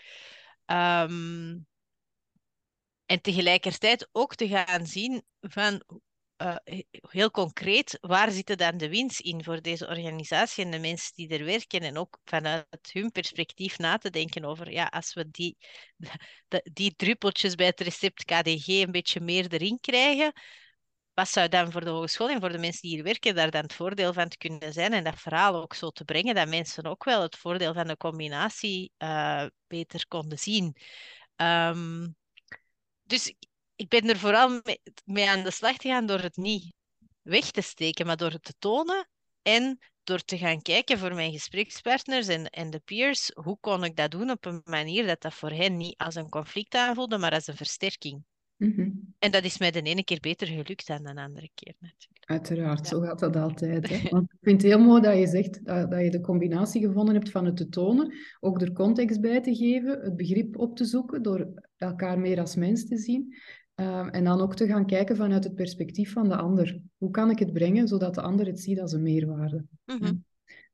Um, 0.65 1.65
en 3.05 3.21
tegelijkertijd 3.21 4.09
ook 4.11 4.35
te 4.35 4.47
gaan 4.47 4.85
zien 4.85 5.23
van 5.39 5.83
uh, 6.37 6.55
heel 7.09 7.31
concreet, 7.31 7.97
waar 8.01 8.31
zitten 8.31 8.57
dan 8.57 8.77
de 8.77 8.89
winst 8.89 9.19
in 9.19 9.43
voor 9.43 9.61
deze 9.61 9.87
organisatie 9.87 10.65
en 10.65 10.71
de 10.71 10.79
mensen 10.79 11.11
die 11.15 11.27
er 11.27 11.45
werken? 11.45 11.81
En 11.81 11.97
ook 11.97 12.19
vanuit 12.23 12.89
hun 12.91 13.11
perspectief 13.11 13.77
na 13.77 13.97
te 13.97 14.09
denken 14.09 14.45
over, 14.45 14.71
ja, 14.71 14.85
als 14.85 15.13
we 15.13 15.29
die, 15.29 15.57
die 16.73 16.95
druppeltjes 16.95 17.55
bij 17.55 17.65
het 17.65 17.79
recept 17.79 18.23
KDG 18.23 18.67
een 18.67 18.91
beetje 18.91 19.19
meer 19.19 19.53
erin 19.53 19.79
krijgen, 19.81 20.33
wat 21.13 21.29
zou 21.29 21.47
dan 21.47 21.71
voor 21.71 21.83
de 21.83 21.89
hogeschool 21.89 22.29
en 22.29 22.39
voor 22.39 22.51
de 22.51 22.57
mensen 22.57 22.81
die 22.81 22.91
hier 22.91 23.03
werken 23.03 23.35
daar 23.35 23.51
dan 23.51 23.61
het 23.61 23.73
voordeel 23.73 24.13
van 24.13 24.27
te 24.27 24.37
kunnen 24.37 24.73
zijn 24.73 24.93
en 24.93 25.03
dat 25.03 25.19
verhaal 25.19 25.55
ook 25.55 25.73
zo 25.73 25.89
te 25.89 26.03
brengen, 26.03 26.35
dat 26.35 26.47
mensen 26.47 26.85
ook 26.85 27.03
wel 27.03 27.21
het 27.21 27.37
voordeel 27.37 27.73
van 27.73 27.87
de 27.87 27.97
combinatie 27.97 28.91
uh, 28.97 29.45
beter 29.67 30.07
konden 30.07 30.39
zien. 30.39 30.75
Um, 31.35 32.15
dus 33.03 33.33
ik 33.75 33.89
ben 33.89 34.09
er 34.09 34.17
vooral 34.17 34.61
mee, 35.05 35.29
aan 35.29 35.43
de 35.43 35.51
slag 35.51 35.75
gegaan 35.75 36.05
door 36.05 36.19
het 36.19 36.37
niet 36.37 36.73
weg 37.21 37.51
te 37.51 37.61
steken, 37.61 38.05
maar 38.05 38.17
door 38.17 38.31
het 38.31 38.43
te 38.43 38.53
tonen 38.59 39.09
en 39.41 39.79
door 40.03 40.19
te 40.19 40.37
gaan 40.37 40.61
kijken 40.61 40.99
voor 40.99 41.13
mijn 41.13 41.31
gesprekspartners 41.31 42.27
en, 42.27 42.49
en 42.49 42.69
de 42.69 42.79
peers, 42.79 43.31
hoe 43.33 43.57
kon 43.59 43.83
ik 43.83 43.95
dat 43.95 44.11
doen 44.11 44.29
op 44.29 44.45
een 44.45 44.61
manier 44.63 45.07
dat 45.07 45.21
dat 45.21 45.33
voor 45.33 45.51
hen 45.51 45.77
niet 45.77 45.97
als 45.97 46.15
een 46.15 46.29
conflict 46.29 46.75
aanvoelde, 46.75 47.17
maar 47.17 47.31
als 47.31 47.47
een 47.47 47.55
versterking. 47.55 48.23
Mhm. 48.63 48.89
En 49.19 49.31
dat 49.31 49.43
is 49.43 49.57
mij 49.57 49.71
de 49.71 49.81
ene 49.81 50.03
keer 50.03 50.19
beter 50.19 50.47
gelukt 50.47 50.87
dan 50.87 51.03
de 51.03 51.21
andere 51.21 51.49
keer 51.55 51.73
natuurlijk. 51.79 52.23
Uiteraard, 52.25 52.87
zo 52.87 52.99
gaat 52.99 53.19
dat 53.19 53.35
altijd. 53.35 53.89
Hè? 53.89 54.09
Want 54.09 54.31
ik 54.31 54.37
vind 54.41 54.61
het 54.61 54.71
heel 54.71 54.81
mooi 54.81 55.01
dat 55.01 55.17
je 55.17 55.27
zegt 55.27 55.65
dat, 55.65 55.91
dat, 55.91 56.01
je 56.01 56.11
de 56.11 56.21
combinatie 56.21 56.81
gevonden 56.85 57.13
hebt 57.15 57.29
van 57.29 57.45
het 57.45 57.57
te 57.57 57.69
tonen, 57.69 58.13
ook 58.39 58.61
er 58.61 58.71
context 58.71 59.21
bij 59.21 59.41
te 59.41 59.55
geven, 59.55 59.99
het 60.01 60.15
begrip 60.15 60.57
op 60.57 60.75
te 60.75 60.85
zoeken, 60.85 61.21
door 61.21 61.47
elkaar 61.77 62.19
meer 62.19 62.39
als 62.39 62.55
mens 62.55 62.87
te 62.87 62.97
zien. 62.97 63.35
Ehm, 63.75 64.07
en 64.07 64.23
dan 64.23 64.41
ook 64.41 64.55
te 64.55 64.67
gaan 64.67 64.85
kijken 64.85 65.15
vanuit 65.15 65.43
het 65.43 65.55
perspectief 65.55 66.11
van 66.11 66.29
de 66.29 66.35
ander. 66.35 66.81
Hoe 66.97 67.11
kan 67.11 67.29
ik 67.29 67.39
het 67.39 67.53
brengen 67.53 67.87
zodat 67.87 68.15
de 68.15 68.21
ander 68.21 68.45
het 68.45 68.59
ziet 68.59 68.79
als 68.79 68.91
een 68.91 69.03
meerwaarde? 69.03 69.65
Mhm. 69.85 70.13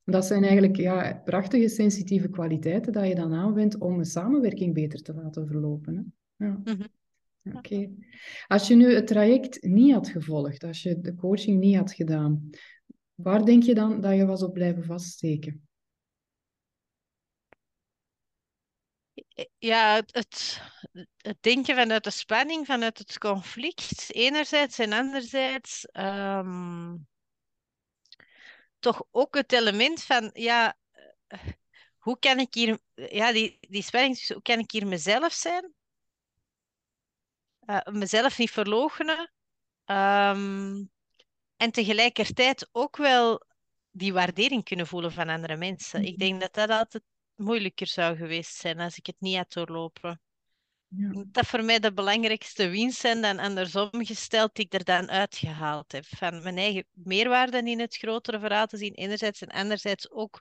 Dat 0.03 0.25
zijn 0.25 0.43
eigenlijk 0.43 0.75
ja, 0.75 1.21
prachtige 1.25 1.67
sensitieve 1.67 2.29
kwaliteiten 2.29 2.93
dat 2.93 3.07
je 3.07 3.15
dan 3.15 3.33
aanwendt 3.33 3.77
om 3.77 3.99
een 3.99 4.05
samenwerking 4.05 4.73
beter 4.73 5.01
te 5.01 5.13
laten 5.13 5.47
verlopen. 5.47 5.95
Hè? 5.95 6.45
Ja. 6.45 6.61
Mhm. 6.63 6.85
Oké. 7.43 7.89
Als 8.47 8.67
je 8.67 8.75
nu 8.75 8.93
het 8.93 9.07
traject 9.07 9.63
niet 9.63 9.93
had 9.93 10.09
gevolgd, 10.09 10.63
als 10.63 10.83
je 10.83 10.99
de 10.99 11.15
coaching 11.15 11.59
niet 11.59 11.75
had 11.75 11.93
gedaan, 11.93 12.49
waar 13.15 13.45
denk 13.45 13.63
je 13.63 13.73
dan 13.73 14.01
dat 14.01 14.15
je 14.15 14.25
was 14.25 14.43
op 14.43 14.53
blijven 14.53 14.83
vaststeken? 14.83 15.69
ja, 19.57 19.95
het, 20.05 20.61
het 21.17 21.37
denken 21.39 21.75
vanuit 21.75 22.03
de 22.03 22.09
spanning, 22.09 22.65
vanuit 22.65 22.97
het 22.97 23.17
conflict, 23.17 24.13
enerzijds 24.13 24.79
en 24.79 24.93
anderzijds 24.93 25.85
ehm, 25.85 26.95
toch 28.79 29.03
ook 29.11 29.35
het 29.35 29.51
element 29.51 30.03
van, 30.03 30.29
ja, 30.33 30.77
eh, 31.27 31.39
hoe 31.97 32.19
kan 32.19 32.39
ik 32.39 32.53
hier, 32.53 32.79
ja, 32.93 33.31
die, 33.31 33.57
die 33.59 33.83
spanning, 33.83 34.27
hoe 34.27 34.41
kan 34.41 34.59
ik 34.59 34.71
hier 34.71 34.87
mezelf 34.87 35.33
zijn? 35.33 35.73
Uh, 37.69 37.79
mezelf 37.91 38.37
niet 38.37 38.51
verloochenen. 38.51 39.31
Um, 39.85 40.89
en 41.57 41.71
tegelijkertijd 41.71 42.69
ook 42.71 42.97
wel 42.97 43.45
die 43.91 44.13
waardering 44.13 44.63
kunnen 44.63 44.87
voelen 44.87 45.11
van 45.11 45.29
andere 45.29 45.55
mensen. 45.55 46.03
Ik 46.03 46.17
mhm. 46.17 46.19
denk 46.19 46.41
dat 46.41 46.53
dat 46.53 46.69
altijd 46.69 47.03
moeilijker 47.35 47.87
zou 47.87 48.17
geweest 48.17 48.55
zijn 48.55 48.79
als 48.79 48.97
ik 48.97 49.05
het 49.05 49.15
niet 49.19 49.35
had 49.35 49.53
doorlopen. 49.53 50.21
Ja. 50.87 51.25
Dat 51.27 51.45
voor 51.45 51.63
mij 51.63 51.79
de 51.79 51.93
belangrijkste 51.93 52.69
winst 52.69 52.99
zijn 52.99 53.21
dan 53.21 53.39
andersom 53.39 54.05
gesteld 54.05 54.55
die 54.55 54.65
ik 54.65 54.73
er 54.73 54.83
dan 54.83 55.09
uitgehaald 55.09 55.91
heb. 55.91 56.05
Van 56.05 56.43
mijn 56.43 56.57
eigen 56.57 56.85
meerwaarde 56.91 57.57
in 57.57 57.79
het 57.79 57.97
grotere 57.97 58.39
verhaal 58.39 58.67
te 58.67 58.77
zien, 58.77 58.93
enerzijds 58.93 59.41
en 59.41 59.47
anderzijds 59.47 60.11
ook 60.11 60.39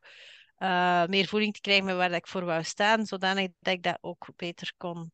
uh, 0.58 1.06
meer 1.06 1.26
voeling 1.26 1.54
te 1.54 1.60
krijgen 1.60 1.84
met 1.84 1.96
waar 1.96 2.12
ik 2.12 2.26
voor 2.26 2.44
wou 2.44 2.64
staan, 2.64 3.06
zodanig 3.06 3.48
dat 3.60 3.74
ik 3.74 3.82
dat 3.82 3.98
ook 4.00 4.28
beter 4.36 4.72
kon 4.76 5.12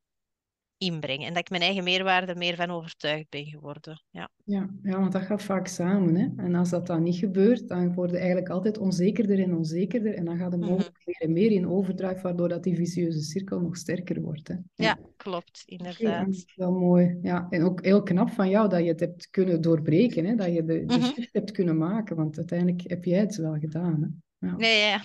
inbreng. 0.78 1.22
En 1.24 1.28
dat 1.28 1.38
ik 1.38 1.50
mijn 1.50 1.62
eigen 1.62 1.84
meerwaarde 1.84 2.34
meer 2.34 2.54
van 2.56 2.70
overtuigd 2.70 3.28
ben 3.28 3.44
geworden. 3.44 4.02
Ja, 4.10 4.28
ja, 4.44 4.68
ja 4.82 4.98
want 5.00 5.12
dat 5.12 5.22
gaat 5.22 5.42
vaak 5.42 5.66
samen. 5.66 6.14
Hè? 6.16 6.28
En 6.44 6.54
als 6.54 6.70
dat 6.70 6.86
dan 6.86 7.02
niet 7.02 7.16
gebeurt, 7.16 7.68
dan 7.68 7.94
word 7.94 8.10
je 8.10 8.16
eigenlijk 8.16 8.48
altijd 8.48 8.78
onzekerder 8.78 9.38
en 9.42 9.56
onzekerder. 9.56 10.14
En 10.14 10.24
dan 10.24 10.36
gaat 10.36 10.52
het 10.52 10.60
Mhm. 10.60 10.70
mogelijk 10.70 11.02
meer 11.04 11.20
en 11.20 11.32
meer 11.32 11.50
in 11.50 11.68
overdrive, 11.68 12.22
waardoor 12.22 12.48
dat 12.48 12.62
die 12.62 12.76
vicieuze 12.76 13.20
cirkel 13.20 13.60
nog 13.60 13.76
sterker 13.76 14.20
wordt. 14.20 14.48
Hè? 14.48 14.54
ja 14.74 14.98
klopt, 15.16 15.62
inderdaad. 15.66 16.44
wel 16.56 16.72
mooi. 16.72 17.18
Ja, 17.22 17.46
en 17.50 17.62
ook 17.62 17.84
heel 17.84 18.02
knap 18.02 18.30
van 18.30 18.48
jou 18.48 18.68
dat 18.68 18.80
je 18.82 18.88
het 18.88 19.00
hebt 19.00 19.30
kunnen 19.30 19.60
doorbreken, 19.60 20.24
hè? 20.24 20.34
dat 20.34 20.52
je 20.54 20.64
de, 20.64 20.84
de 20.84 20.96
Mhm. 20.96 21.04
shift 21.04 21.32
hebt 21.32 21.50
kunnen 21.50 21.76
maken, 21.76 22.16
want 22.16 22.36
uiteindelijk 22.36 22.82
heb 22.90 23.04
jij 23.04 23.18
het 23.18 23.36
wel 23.36 23.54
gedaan. 23.58 24.02
Hè? 24.02 24.08
Ja. 24.44 24.56
Nee, 24.56 24.80
ja. 24.80 25.00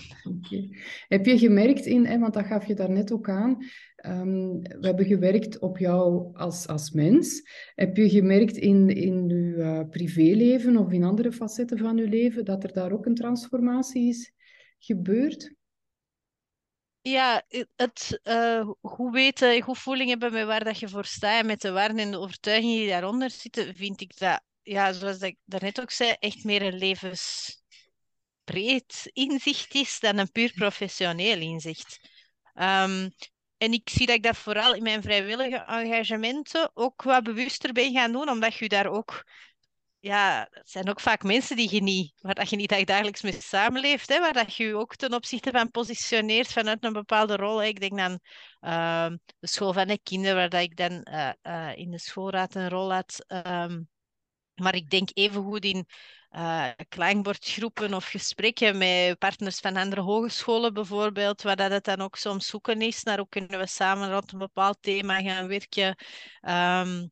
Heb 1.07 1.25
je 1.25 1.37
gemerkt 1.37 1.85
in, 1.85 2.05
hè, 2.05 2.19
want 2.19 2.33
dat 2.33 2.45
gaf 2.45 2.65
je 2.65 2.73
daarnet 2.73 3.11
ook 3.11 3.29
aan, 3.29 3.57
ehm, 3.95 4.59
we 4.59 4.87
hebben 4.87 5.05
gewerkt 5.05 5.59
op 5.59 5.77
jou 5.77 6.35
als, 6.35 6.67
als 6.67 6.91
mens. 6.91 7.49
Heb 7.75 7.95
je 7.97 8.09
gemerkt 8.09 8.57
in, 8.57 8.89
in 8.89 9.29
je 9.29 9.55
eh, 9.55 9.89
privéleven 9.89 10.77
of 10.77 10.91
in 10.91 11.03
andere 11.03 11.31
facetten 11.31 11.77
van 11.77 11.97
je 11.97 12.07
leven 12.07 12.45
dat 12.45 12.63
er 12.63 12.73
daar 12.73 12.91
ook 12.91 13.05
een 13.05 13.15
transformatie 13.15 14.09
is 14.09 14.33
gebeurd? 14.79 15.57
Ja, 17.01 17.43
het 17.75 18.19
eh, 18.23 18.69
goed 18.81 19.13
weten, 19.13 19.61
goed 19.61 19.77
voeling 19.77 20.09
hebben 20.09 20.33
met 20.33 20.45
waar 20.45 20.63
dat 20.63 20.79
je 20.79 20.89
voor 20.89 21.05
staat 21.05 21.39
en 21.41 21.45
met 21.45 21.61
de 21.61 21.71
waarden 21.71 21.97
en 21.97 22.11
de 22.11 22.17
overtuigingen 22.17 22.77
die 22.77 22.87
daaronder 22.87 23.29
zitten, 23.29 23.75
vind 23.75 24.01
ik 24.01 24.17
dat, 24.17 24.41
ja, 24.61 24.93
zoals 24.93 25.19
ik 25.19 25.37
daarnet 25.45 25.81
ook 25.81 25.91
zei, 25.91 26.15
echt 26.19 26.43
meer 26.43 26.61
een 26.61 26.77
levensbreed 28.53 29.09
inzicht 29.13 29.73
is 29.73 29.99
dan 29.99 30.17
een 30.17 30.31
puur 30.31 30.51
professioneel 30.53 31.39
inzicht. 31.39 31.99
Ehm, 32.53 33.09
en 33.57 33.73
ik 33.73 33.89
zie 33.89 34.05
dat 34.05 34.15
ik 34.15 34.23
dat 34.23 34.37
vooral 34.37 34.73
in 34.73 34.83
mijn 34.83 35.01
vrijwillige 35.01 35.57
engagementen 35.57 36.71
ook 36.73 37.03
wat 37.03 37.23
bewuster 37.23 37.73
ben 37.73 37.93
gaan 37.93 38.11
doen, 38.11 38.29
omdat 38.29 38.55
je 38.55 38.69
daar 38.69 38.87
ook 38.87 39.23
ja, 40.01 40.47
het 40.51 40.69
zijn 40.69 40.89
ook 40.89 40.99
vaak 40.99 41.23
mensen 41.23 41.55
die 41.55 41.73
je 41.75 41.81
niet, 41.81 42.13
waar 42.21 42.33
dat 42.33 42.49
je 42.49 42.55
niet 42.55 42.87
dagelijks 42.87 43.21
mee 43.21 43.41
samenleeft, 43.41 44.09
hè, 44.09 44.19
waar 44.19 44.33
dat 44.33 44.55
je 44.55 44.63
je 44.63 44.75
ook 44.75 44.95
ten 44.95 45.13
opzichte 45.13 45.51
van 45.51 45.71
positioneert 45.71 46.51
vanuit 46.51 46.83
een 46.83 46.93
bepaalde 46.93 47.35
rol. 47.35 47.63
Ik 47.63 47.79
denk 47.79 47.97
dan 47.97 48.19
ehm, 48.59 49.17
de 49.39 49.47
school 49.47 49.73
van 49.73 49.87
de 49.87 49.99
kinderen, 50.03 50.35
waar 50.35 50.49
dat 50.49 50.61
ik 50.61 50.75
dan 50.75 51.03
eh, 51.03 51.31
eh, 51.41 51.77
in 51.77 51.91
de 51.91 51.99
schoolraad 51.99 52.55
een 52.55 52.69
rol 52.69 52.93
had. 52.93 53.23
Ehm, 53.27 53.81
maar 54.55 54.75
ik 54.75 54.89
denk 54.89 55.09
evengoed 55.13 55.65
in 55.65 55.85
uh, 56.31 56.69
klankbordgroepen 56.89 57.93
of 57.93 58.05
gesprekken 58.05 58.77
met 58.77 59.17
partners 59.17 59.59
van 59.59 59.75
andere 59.75 60.01
hogescholen 60.01 60.73
bijvoorbeeld, 60.73 61.41
waar 61.41 61.55
dat 61.55 61.71
het 61.71 61.83
dan 61.83 62.01
ook 62.01 62.15
soms 62.15 62.47
zoeken 62.47 62.81
is 62.81 63.03
naar 63.03 63.17
hoe 63.17 63.29
kunnen 63.29 63.59
we 63.59 63.67
samen 63.67 64.11
rond 64.11 64.31
een 64.31 64.39
bepaald 64.39 64.77
thema 64.81 65.21
gaan 65.21 65.47
werken. 65.47 65.95
Ehm, 66.41 67.07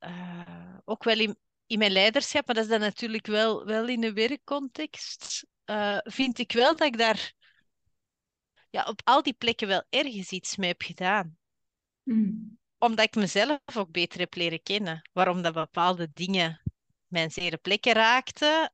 uh, 0.00 0.78
ook 0.84 1.04
wel 1.04 1.18
in, 1.18 1.38
in 1.66 1.78
mijn 1.78 1.92
leiderschap, 1.92 2.46
maar 2.46 2.54
dat 2.54 2.64
is 2.64 2.70
dan 2.70 2.80
natuurlijk 2.80 3.26
wel, 3.26 3.64
wel 3.64 3.88
in 3.88 4.04
een 4.04 4.14
werkcontext, 4.14 5.46
uh, 5.66 5.98
vind 6.02 6.38
ik 6.38 6.52
wel 6.52 6.76
dat 6.76 6.86
ik 6.86 6.98
daar 6.98 7.32
ja, 8.70 8.84
op 8.84 9.00
al 9.04 9.22
die 9.22 9.34
plekken 9.34 9.68
wel 9.68 9.84
ergens 9.90 10.30
iets 10.30 10.56
mee 10.56 10.68
heb 10.68 10.82
gedaan. 10.82 11.38
Mm. 12.02 12.58
Omdat 12.78 13.04
ik 13.04 13.14
mezelf 13.14 13.58
ook 13.76 13.90
beter 13.90 14.20
heb 14.20 14.34
leren 14.34 14.62
kennen. 14.62 15.08
Waarom 15.12 15.42
dat 15.42 15.54
bepaalde 15.54 16.10
dingen 16.12 16.60
mijn 17.08 17.30
zere 17.30 17.56
plekken 17.56 17.92
raakten. 17.92 18.72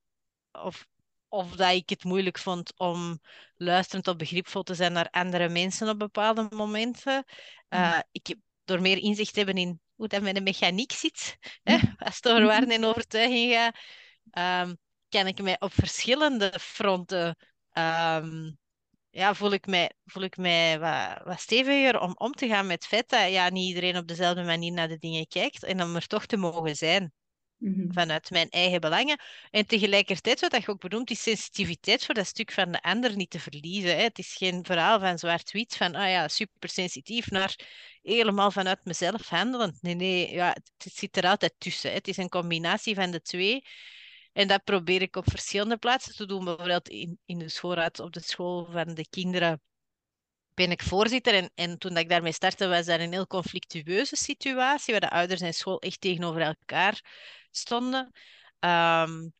Of, 0.53 0.87
of 1.29 1.51
dat 1.51 1.73
ik 1.73 1.89
het 1.89 2.05
moeilijk 2.05 2.39
vond 2.39 2.73
om 2.77 3.21
luisterend 3.57 4.09
of 4.09 4.17
begripvol 4.17 4.63
te 4.63 4.75
zijn 4.75 4.93
naar 4.93 5.11
andere 5.11 5.49
mensen 5.49 5.89
op 5.89 5.99
bepaalde 5.99 6.47
momenten. 6.51 7.25
Uh, 7.69 7.99
ik 8.13 8.27
heb 8.27 8.39
door 8.65 8.81
meer 8.81 8.99
inzicht 8.99 9.33
te 9.33 9.39
hebben 9.39 9.57
in 9.57 9.81
hoe 9.95 10.09
dat 10.09 10.23
met 10.23 10.35
de 10.35 10.41
mechaniek 10.41 10.93
zit, 10.93 11.37
hè, 11.63 11.79
als 11.99 12.17
het 12.17 12.29
over 12.29 12.45
waarden 12.45 12.71
en 12.71 12.85
overtuiging 12.85 13.53
gaat, 13.53 13.77
um, 14.69 14.79
kan 15.09 15.27
ik 15.27 15.43
mij 15.43 15.57
op 15.59 15.73
verschillende 15.73 16.59
fronten, 16.61 17.37
um, 17.73 18.59
ja, 19.11 19.35
voel 19.35 19.53
ik 19.53 19.67
mij, 19.67 19.93
voel 20.05 20.23
ik 20.23 20.37
mij 20.37 20.79
wat, 20.79 21.23
wat 21.25 21.41
steviger 21.41 22.01
om 22.01 22.15
om 22.17 22.33
te 22.33 22.49
gaan 22.49 22.67
met 22.67 22.75
het 22.75 22.87
feit 22.87 23.09
dat 23.09 23.31
ja, 23.31 23.49
niet 23.49 23.69
iedereen 23.69 23.97
op 23.97 24.07
dezelfde 24.07 24.43
manier 24.43 24.73
naar 24.73 24.89
de 24.89 24.99
dingen 24.99 25.27
kijkt 25.27 25.63
en 25.63 25.83
om 25.83 25.95
er 25.97 26.07
toch 26.07 26.27
te 26.27 26.37
mogen 26.37 26.77
zijn. 26.77 27.13
Mhm. 27.65 27.93
Vanuit 27.93 28.31
mijn 28.31 28.51
eigen 28.51 28.81
belangen. 28.81 29.21
En 29.51 29.67
tegelijkertijd, 29.67 30.41
wat 30.41 30.63
je 30.63 30.69
ook 30.69 30.81
benoemt, 30.81 31.09
die 31.09 31.17
sensitiviteit 31.17 32.05
voor 32.05 32.15
dat 32.15 32.27
stuk 32.27 32.53
van 32.53 32.73
de 32.73 32.83
ander 32.83 33.17
niet 33.17 33.31
te 33.31 33.41
verliezen. 33.41 33.97
Hè. 33.97 34.03
Het 34.03 34.19
is 34.19 34.35
geen 34.35 34.65
verhaal 34.65 35.01
van 35.01 35.19
zwart-wit, 35.19 35.77
van 35.77 35.95
ah 35.95 36.09
ja, 36.09 36.29
supersensitief, 36.29 37.31
naar 37.31 37.59
helemaal 38.03 38.51
vanuit 38.51 38.85
mezelf 38.85 39.29
handelend. 39.29 39.83
Nee, 39.83 39.95
nee, 39.95 40.33
ja, 40.33 40.49
het, 40.49 40.71
het 40.77 40.93
zit 40.93 41.17
er 41.17 41.27
altijd 41.27 41.55
tussen. 41.59 41.91
Hè. 41.91 41.97
Het 41.97 42.09
is 42.09 42.17
een 42.17 42.29
combinatie 42.29 42.95
van 42.95 43.11
de 43.11 43.21
twee. 43.21 43.65
En 44.33 44.49
dat 44.49 44.65
probeer 44.65 45.03
ik 45.03 45.17
op 45.17 45.31
verschillende 45.31 45.77
plaatsen 45.77 46.15
te 46.15 46.27
doen. 46.27 46.45
Bijvoorbeeld 46.45 46.89
in, 46.89 47.19
in 47.25 47.39
de 47.39 47.49
schoolraad 47.49 48.01
op 48.01 48.13
de 48.13 48.23
school 48.23 48.69
van 48.71 48.95
de 48.95 49.09
kinderen 49.09 49.61
ben 50.55 50.71
ik 50.71 50.83
voorzitter. 50.83 51.35
En, 51.35 51.51
en 51.55 51.79
toen 51.79 51.97
ik 51.97 52.09
daarmee 52.09 52.33
startte, 52.33 52.69
was 52.69 52.87
dat 52.87 53.01
een 53.01 53.13
heel 53.13 53.27
conflictueuze 53.27 54.17
situatie, 54.17 54.93
waar 54.93 55.01
de 55.01 55.11
ouders 55.11 55.41
en 55.41 55.55
school 55.55 55.81
echt 55.81 56.01
tegenover 56.01 56.41
elkaar 56.41 57.03
stonden. 57.57 58.11
Um, 58.61 59.33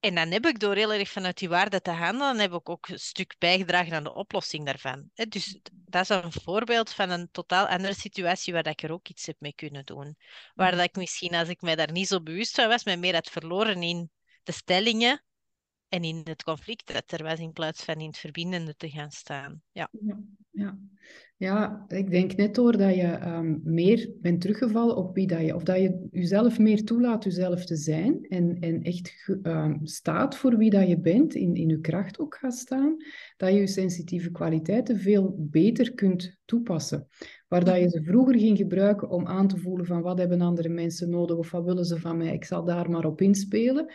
en 0.00 0.14
dan 0.14 0.30
heb 0.30 0.46
ik 0.46 0.60
door 0.60 0.74
heel 0.74 0.92
erg 0.92 1.08
vanuit 1.08 1.38
die 1.38 1.48
waarde 1.48 1.80
te 1.80 1.90
handelen, 1.90 2.38
heb 2.38 2.52
ik 2.52 2.68
ook 2.68 2.88
een 2.88 2.98
stuk 2.98 3.34
bijgedragen 3.38 3.92
aan 3.92 4.04
de 4.04 4.14
oplossing 4.14 4.66
daarvan. 4.66 5.10
Dus 5.28 5.58
dat 5.70 6.02
is 6.02 6.08
een 6.08 6.32
voorbeeld 6.32 6.92
van 6.92 7.10
een 7.10 7.28
totaal 7.30 7.66
andere 7.66 7.94
situatie 7.94 8.52
waar 8.52 8.62
dat 8.62 8.72
ik 8.72 8.82
er 8.82 8.92
ook 8.92 9.08
iets 9.08 9.26
heb 9.26 9.36
mee 9.38 9.54
kunnen 9.54 9.84
doen. 9.84 10.16
Waar 10.54 10.70
dat 10.70 10.84
ik 10.84 10.96
misschien, 10.96 11.34
als 11.34 11.48
ik 11.48 11.60
mij 11.60 11.76
daar 11.76 11.92
niet 11.92 12.08
zo 12.08 12.22
bewust 12.22 12.54
van 12.54 12.68
was, 12.68 12.84
mij 12.84 12.96
meer 12.96 13.14
had 13.14 13.30
verloren 13.30 13.82
in 13.82 14.10
de 14.42 14.52
stellingen 14.52 15.24
en 15.92 16.02
in 16.02 16.20
het 16.24 16.42
conflict 16.42 16.92
dat 16.92 17.20
er 17.20 17.22
was, 17.22 17.38
in 17.38 17.52
plaats 17.52 17.84
van 17.84 17.94
in 17.94 18.06
het 18.06 18.18
verbindende 18.18 18.76
te 18.76 18.88
gaan 18.88 19.10
staan. 19.10 19.62
Ja, 19.72 19.90
ja, 20.50 20.78
ja. 21.36 21.84
ik 21.88 22.10
denk 22.10 22.36
net 22.36 22.54
door 22.54 22.76
dat 22.76 22.94
je 22.94 23.26
um, 23.26 23.60
meer 23.64 24.10
bent 24.20 24.40
teruggevallen 24.40 24.96
op 24.96 25.14
wie 25.14 25.26
dat 25.26 25.40
je, 25.40 25.54
of 25.54 25.62
dat 25.62 25.76
je 25.76 26.06
jezelf 26.10 26.58
meer 26.58 26.84
toelaat 26.84 27.24
jezelf 27.24 27.64
te 27.64 27.76
zijn 27.76 28.26
en, 28.28 28.56
en 28.60 28.82
echt 28.82 29.26
um, 29.42 29.80
staat 29.86 30.36
voor 30.36 30.56
wie 30.56 30.70
dat 30.70 30.88
je 30.88 31.00
bent, 31.00 31.34
in, 31.34 31.54
in 31.54 31.68
je 31.68 31.80
kracht 31.80 32.18
ook 32.18 32.34
gaat 32.34 32.56
staan, 32.56 32.96
dat 33.36 33.52
je 33.52 33.58
je 33.58 33.66
sensitieve 33.66 34.30
kwaliteiten 34.30 34.98
veel 34.98 35.34
beter 35.38 35.94
kunt 35.94 36.36
toepassen. 36.44 37.08
Waar 37.48 37.64
dat 37.64 37.78
je 37.78 37.88
ze 37.88 38.02
vroeger 38.02 38.38
ging 38.38 38.56
gebruiken 38.56 39.08
om 39.10 39.26
aan 39.26 39.48
te 39.48 39.56
voelen 39.56 39.86
van 39.86 40.02
wat 40.02 40.18
hebben 40.18 40.40
andere 40.40 40.68
mensen 40.68 41.10
nodig 41.10 41.36
of 41.36 41.50
wat 41.50 41.64
willen 41.64 41.84
ze 41.84 41.98
van 41.98 42.16
mij, 42.16 42.34
ik 42.34 42.44
zal 42.44 42.64
daar 42.64 42.90
maar 42.90 43.04
op 43.04 43.20
inspelen 43.20 43.92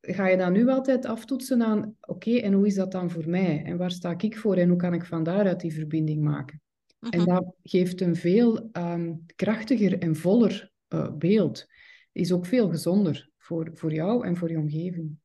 ga 0.00 0.28
je 0.28 0.36
dan 0.36 0.52
nu 0.52 0.68
altijd 0.68 1.06
aftoetsen 1.06 1.62
aan, 1.62 1.78
oké, 2.00 2.28
okay, 2.28 2.40
en 2.40 2.52
hoe 2.52 2.66
is 2.66 2.74
dat 2.74 2.92
dan 2.92 3.10
voor 3.10 3.28
mij? 3.28 3.62
En 3.64 3.76
waar 3.76 3.90
sta 3.90 4.14
ik 4.18 4.38
voor 4.38 4.56
en 4.56 4.68
hoe 4.68 4.78
kan 4.78 4.94
ik 4.94 5.04
van 5.04 5.22
daaruit 5.22 5.60
die 5.60 5.74
verbinding 5.74 6.22
maken? 6.22 6.62
Mhm. 6.98 7.12
En 7.12 7.24
dat 7.24 7.54
geeft 7.62 8.00
een 8.00 8.16
veel 8.16 8.68
um, 8.72 9.26
krachtiger 9.36 9.98
en 9.98 10.16
voller 10.16 10.72
uh, 10.88 11.12
beeld. 11.12 11.66
Is 12.12 12.32
ook 12.32 12.46
veel 12.46 12.68
gezonder 12.68 13.30
voor, 13.38 13.70
voor 13.74 13.92
jou 13.92 14.26
en 14.26 14.36
voor 14.36 14.50
je 14.50 14.58
omgeving. 14.58 15.18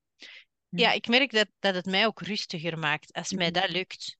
Ja, 0.69 0.91
ik 0.91 1.07
merk 1.07 1.31
dat, 1.31 1.47
dat 1.59 1.75
het 1.75 1.85
mij 1.85 2.05
ook 2.05 2.21
rustiger 2.21 2.77
maakt. 2.77 3.13
Als 3.13 3.33
mij 3.33 3.51
dat 3.51 3.69
lukt, 3.69 4.17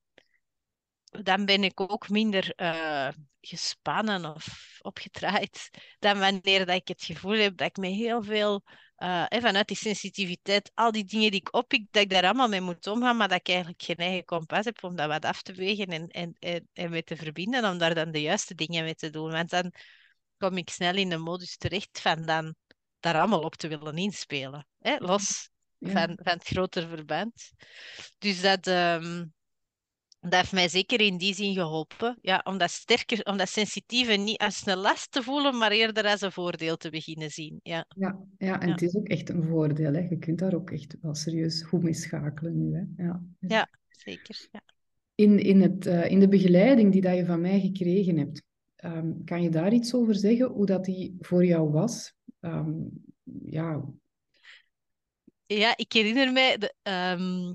dan 1.04 1.44
ben 1.44 1.64
ik 1.64 1.80
ook 1.80 2.08
minder 2.08 2.52
uh, 2.56 3.08
gespannen 3.40 4.34
of 4.34 4.78
opgedraaid 4.82 5.70
dan 5.98 6.18
wanneer 6.18 6.66
dat 6.66 6.76
ik 6.76 6.88
het 6.88 7.04
gevoel 7.04 7.36
heb 7.38 7.56
dat 7.56 7.68
ik 7.68 7.76
me 7.76 7.88
heel 7.88 8.22
veel 8.22 8.62
uh, 8.98 9.24
vanuit 9.28 9.68
die 9.68 9.76
sensitiviteit, 9.76 10.70
al 10.74 10.92
die 10.92 11.04
dingen 11.04 11.30
die 11.30 11.40
ik 11.40 11.54
oppik, 11.54 11.86
dat 11.90 12.02
ik 12.02 12.10
daar 12.10 12.24
allemaal 12.24 12.48
mee 12.48 12.60
moet 12.60 12.86
omgaan, 12.86 13.16
maar 13.16 13.28
dat 13.28 13.38
ik 13.38 13.48
eigenlijk 13.48 13.82
geen 13.82 13.96
eigen 13.96 14.24
kompas 14.24 14.64
heb 14.64 14.84
om 14.84 14.96
dat 14.96 15.08
wat 15.08 15.24
af 15.24 15.42
te 15.42 15.52
wegen 15.52 15.86
en, 15.86 16.08
en, 16.08 16.36
en, 16.38 16.68
en 16.72 16.90
mee 16.90 17.02
te 17.02 17.16
verbinden, 17.16 17.70
om 17.70 17.78
daar 17.78 17.94
dan 17.94 18.10
de 18.10 18.20
juiste 18.20 18.54
dingen 18.54 18.84
mee 18.84 18.94
te 18.94 19.10
doen. 19.10 19.30
Want 19.30 19.50
dan 19.50 19.72
kom 20.38 20.56
ik 20.56 20.70
snel 20.70 20.94
in 20.94 21.08
de 21.08 21.16
modus 21.16 21.56
terecht 21.56 22.00
van 22.00 22.22
dan 22.22 22.54
daar 23.00 23.18
allemaal 23.18 23.42
op 23.42 23.54
te 23.54 23.68
willen 23.68 23.96
inspelen. 23.96 24.66
Hè? 24.78 24.96
Los 24.98 25.48
ja. 25.78 25.90
van, 25.90 26.18
van 26.22 26.32
het 26.32 26.46
grotere 26.46 26.88
verband. 26.88 27.50
Dus 28.18 28.40
dat... 28.40 28.66
Um, 28.66 29.34
dat 30.30 30.40
heeft 30.40 30.52
mij 30.52 30.68
zeker 30.68 31.00
in 31.00 31.16
die 31.16 31.34
zin 31.34 31.54
geholpen. 31.54 32.18
Ja, 32.20 32.40
om 32.44 32.58
dat 32.58 32.70
sterker, 32.70 33.24
om 33.24 33.36
dat 33.36 33.48
sensitieve 33.48 34.12
niet 34.12 34.38
als 34.38 34.66
een 34.66 34.78
last 34.78 35.12
te 35.12 35.22
voelen, 35.22 35.58
maar 35.58 35.70
eerder 35.70 36.06
als 36.06 36.20
een 36.20 36.32
voordeel 36.32 36.76
te 36.76 36.90
beginnen 36.90 37.30
zien. 37.30 37.60
Ja, 37.62 37.86
ja, 37.96 38.18
ja 38.38 38.60
en 38.60 38.66
Ja. 38.66 38.72
het 38.72 38.82
is 38.82 38.96
ook 38.96 39.08
echt 39.08 39.28
een 39.28 39.44
voordeel. 39.44 39.92
Hè. 39.92 40.00
Je 40.00 40.18
kunt 40.18 40.38
daar 40.38 40.54
ook 40.54 40.70
echt 40.70 40.96
wel 41.00 41.14
serieus 41.14 41.62
goed 41.62 41.82
mee 41.82 41.94
schakelen 41.94 42.56
nu. 42.56 42.74
Hè. 42.74 43.04
Ja. 43.04 43.22
Ja 43.38 43.68
zeker. 43.88 44.48
Ja. 44.52 44.60
in, 45.14 45.38
in, 45.38 45.60
het, 45.60 45.86
eh, 45.86 46.10
in 46.10 46.20
de 46.20 46.28
begeleiding 46.28 46.92
die 46.92 47.00
dat 47.00 47.16
je 47.16 47.24
van 47.24 47.40
mij 47.40 47.60
gekregen 47.60 48.18
hebt, 48.18 48.42
ehm, 48.76 49.12
kan 49.24 49.42
je 49.42 49.50
daar 49.50 49.72
iets 49.72 49.94
over 49.94 50.14
zeggen, 50.14 50.46
hoe 50.46 50.66
dat 50.66 50.84
die 50.84 51.16
voor 51.20 51.44
jou 51.44 51.70
was? 51.70 52.12
Ehm, 52.40 52.72
ja, 53.44 53.84
ja, 55.46 55.76
ik 55.76 55.92
herinner 55.92 56.32
mij, 56.32 56.58
de, 56.58 56.74
ehm, 56.82 57.52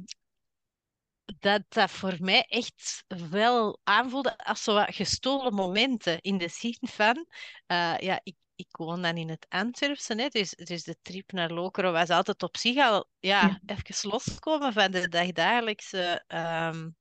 dat 1.40 1.62
dat 1.70 1.92
voor 1.92 2.16
mij 2.20 2.46
echt 2.48 3.04
wel 3.30 3.80
aanvoelde 3.84 4.38
als 4.38 4.64
zo 4.64 4.74
wat 4.74 4.96
gestolen 4.96 5.54
momenten. 5.54 6.22
In 6.22 6.38
de 6.38 6.50
zin 6.50 6.78
van, 6.82 7.26
uh, 7.68 7.98
ja, 7.98 8.20
ik, 8.24 8.36
ik 8.56 8.68
woon 8.72 9.02
dan 9.02 9.18
in 9.18 9.30
het 9.30 9.46
Antwerpse, 9.50 10.14
hè, 10.16 10.28
dus, 10.28 10.50
dus 10.50 10.84
de 10.84 10.98
trip 11.02 11.32
naar 11.32 11.52
Lokeren 11.52 11.92
was 11.92 12.10
altijd 12.10 12.44
op 12.44 12.58
zich 12.58 12.78
al 12.78 13.10
ja, 13.20 13.60
ja. 13.66 13.76
even 13.76 14.10
loskomen 14.10 14.74
van 14.74 14.92
de 14.92 15.08
dagdagelijkse 15.08 16.24
um, 16.28 16.96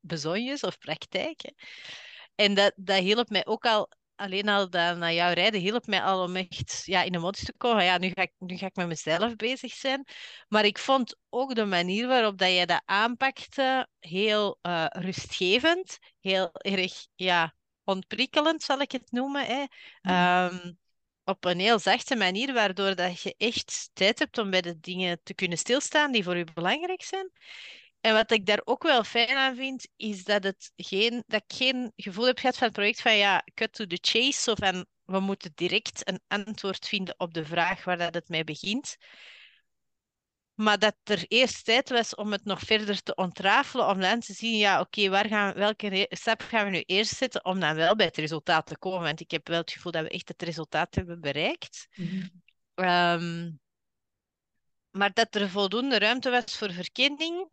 bezonjes 0.00 0.62
of 0.62 0.78
praktijken. 0.78 1.54
En 2.34 2.54
dat, 2.54 2.72
dat 2.76 2.98
hielp 2.98 3.28
mij 3.28 3.46
ook 3.46 3.64
al 3.64 3.90
alleen 4.20 4.48
al 4.48 4.70
dat 4.70 4.96
naar 4.96 5.12
jou 5.12 5.32
rijden 5.32 5.60
hielp 5.60 5.86
mij 5.86 6.02
al 6.02 6.22
om 6.22 6.36
echt 6.36 6.82
ja, 6.84 7.02
in 7.02 7.12
de 7.12 7.18
modus 7.18 7.44
te 7.44 7.54
komen. 7.56 7.84
Ja, 7.84 7.98
nu 7.98 8.10
ga, 8.14 8.22
ik, 8.22 8.32
nu 8.38 8.56
ga 8.56 8.66
ik 8.66 8.76
met 8.76 8.86
mezelf 8.86 9.36
bezig 9.36 9.72
zijn. 9.72 10.06
Maar 10.48 10.64
ik 10.64 10.78
vond 10.78 11.16
ook 11.28 11.54
de 11.54 11.64
manier 11.64 12.06
waarop 12.06 12.38
dat 12.38 12.48
jij 12.48 12.66
dat 12.66 12.82
aanpakte 12.84 13.88
heel 13.98 14.58
uh, 14.62 14.86
rustgevend. 14.88 15.98
Heel 16.20 16.50
erg 16.52 17.06
ja, 17.14 17.54
ontprikkelend, 17.84 18.62
zal 18.62 18.80
ik 18.80 18.92
het 18.92 19.12
noemen. 19.12 19.46
Hè. 19.46 19.64
Um, 20.46 20.78
op 21.24 21.44
een 21.44 21.60
heel 21.60 21.78
zachte 21.78 22.16
manier, 22.16 22.52
waardoor 22.52 22.94
dat 22.94 23.20
je 23.20 23.34
echt 23.38 23.90
tijd 23.92 24.18
hebt 24.18 24.38
om 24.38 24.50
bij 24.50 24.60
de 24.60 24.80
dingen 24.80 25.20
te 25.22 25.34
kunnen 25.34 25.58
stilstaan 25.58 26.12
die 26.12 26.24
voor 26.24 26.36
je 26.36 26.46
belangrijk 26.54 27.02
zijn. 27.02 27.30
En 28.00 28.14
wat 28.14 28.30
ik 28.30 28.46
daar 28.46 28.60
ook 28.64 28.82
wel 28.82 29.04
fijn 29.04 29.36
aan 29.36 29.56
vind, 29.56 29.88
is 29.96 30.24
dat, 30.24 30.42
het 30.42 30.72
geen, 30.76 31.22
dat 31.26 31.42
ik 31.46 31.56
geen 31.56 31.92
gevoel 31.96 32.26
heb 32.26 32.38
gehad 32.38 32.56
van 32.56 32.66
het 32.66 32.76
project 32.76 33.00
van 33.00 33.16
ja, 33.16 33.44
cut 33.54 33.72
to 33.72 33.86
the 33.86 33.98
chase, 34.00 34.40
zo 34.40 34.54
van 34.54 34.86
we 35.04 35.20
moeten 35.20 35.52
direct 35.54 36.08
een 36.08 36.20
antwoord 36.26 36.88
vinden 36.88 37.14
op 37.18 37.34
de 37.34 37.44
vraag 37.44 37.84
waar 37.84 37.98
dat 37.98 38.14
het 38.14 38.28
mee 38.28 38.44
begint. 38.44 38.96
Maar 40.54 40.78
dat 40.78 40.96
er 41.04 41.24
eerst 41.28 41.64
tijd 41.64 41.88
was 41.88 42.14
om 42.14 42.32
het 42.32 42.44
nog 42.44 42.60
verder 42.60 43.02
te 43.02 43.14
ontrafelen, 43.14 43.88
om 43.88 44.00
dan 44.00 44.20
te 44.20 44.32
zien, 44.32 44.56
ja, 44.56 44.80
oké, 44.80 45.08
waar 45.08 45.28
gaan 45.28 45.54
welke 45.54 46.06
stap 46.10 46.40
gaan 46.40 46.64
we 46.64 46.70
nu 46.70 46.80
eerst 46.80 47.16
zetten 47.16 47.44
om 47.44 47.60
dan 47.60 47.74
wel 47.74 47.96
bij 47.96 48.06
het 48.06 48.16
resultaat 48.16 48.66
te 48.66 48.78
komen? 48.78 49.02
Want 49.02 49.20
ik 49.20 49.30
heb 49.30 49.48
wel 49.48 49.60
het 49.60 49.72
gevoel 49.72 49.92
dat 49.92 50.02
we 50.02 50.08
echt 50.08 50.28
het 50.28 50.42
resultaat 50.42 50.94
hebben 50.94 51.20
bereikt. 51.20 51.86
Mm 51.94 52.30
um, 52.80 53.60
maar 54.90 55.12
dat 55.12 55.34
er 55.34 55.48
voldoende 55.48 55.98
ruimte 55.98 56.30
was 56.30 56.58
voor 56.58 56.72
verkenning, 56.72 57.48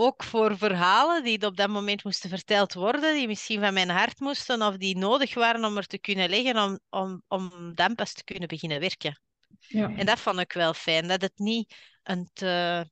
ook 0.00 0.22
voor 0.22 0.58
verhalen 0.58 1.24
die 1.24 1.46
op 1.46 1.56
dat 1.56 1.68
moment 1.68 2.04
moesten 2.04 2.28
verteld 2.28 2.74
worden, 2.74 3.14
die 3.14 3.26
misschien 3.26 3.60
van 3.60 3.74
mijn 3.74 3.88
hart 3.88 4.20
moesten 4.20 4.62
of 4.62 4.76
die 4.76 4.96
nodig 4.96 5.34
waren 5.34 5.64
om 5.64 5.76
er 5.76 5.86
te 5.86 5.98
kunnen 5.98 6.30
liggen, 6.30 6.62
om, 6.62 6.80
om, 6.88 7.22
om 7.28 7.74
dan 7.74 7.94
pas 7.94 8.12
te 8.12 8.24
kunnen 8.24 8.48
beginnen 8.48 8.80
werken. 8.80 9.20
Ja. 9.58 9.94
En 9.96 10.06
dat 10.06 10.20
vond 10.20 10.38
ik 10.38 10.52
wel 10.52 10.74
fijn, 10.74 11.08
dat 11.08 11.22
het 11.22 11.38
niet 11.38 11.74
een 12.02 12.30
te, 12.32 12.86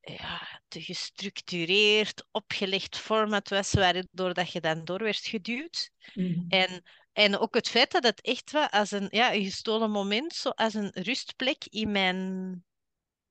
ja, 0.00 0.60
te 0.68 0.82
gestructureerd, 0.82 2.26
opgelegd 2.30 2.96
format 2.98 3.48
was, 3.48 3.72
waardoor 3.72 4.34
dat 4.34 4.52
je 4.52 4.60
dan 4.60 4.84
door 4.84 5.02
werd 5.02 5.26
geduwd. 5.26 5.90
Mm. 6.14 6.44
En, 6.48 6.82
en 7.12 7.38
ook 7.38 7.54
het 7.54 7.68
feit 7.68 7.90
dat 7.90 8.02
het 8.02 8.20
echt 8.20 8.50
was 8.50 8.70
als 8.70 8.90
een, 8.90 9.06
ja, 9.10 9.34
een 9.34 9.44
gestolen 9.44 9.90
moment, 9.90 10.34
zo 10.34 10.48
als 10.48 10.74
een 10.74 10.90
rustplek 10.92 11.64
in 11.64 11.90
mijn 11.90 12.62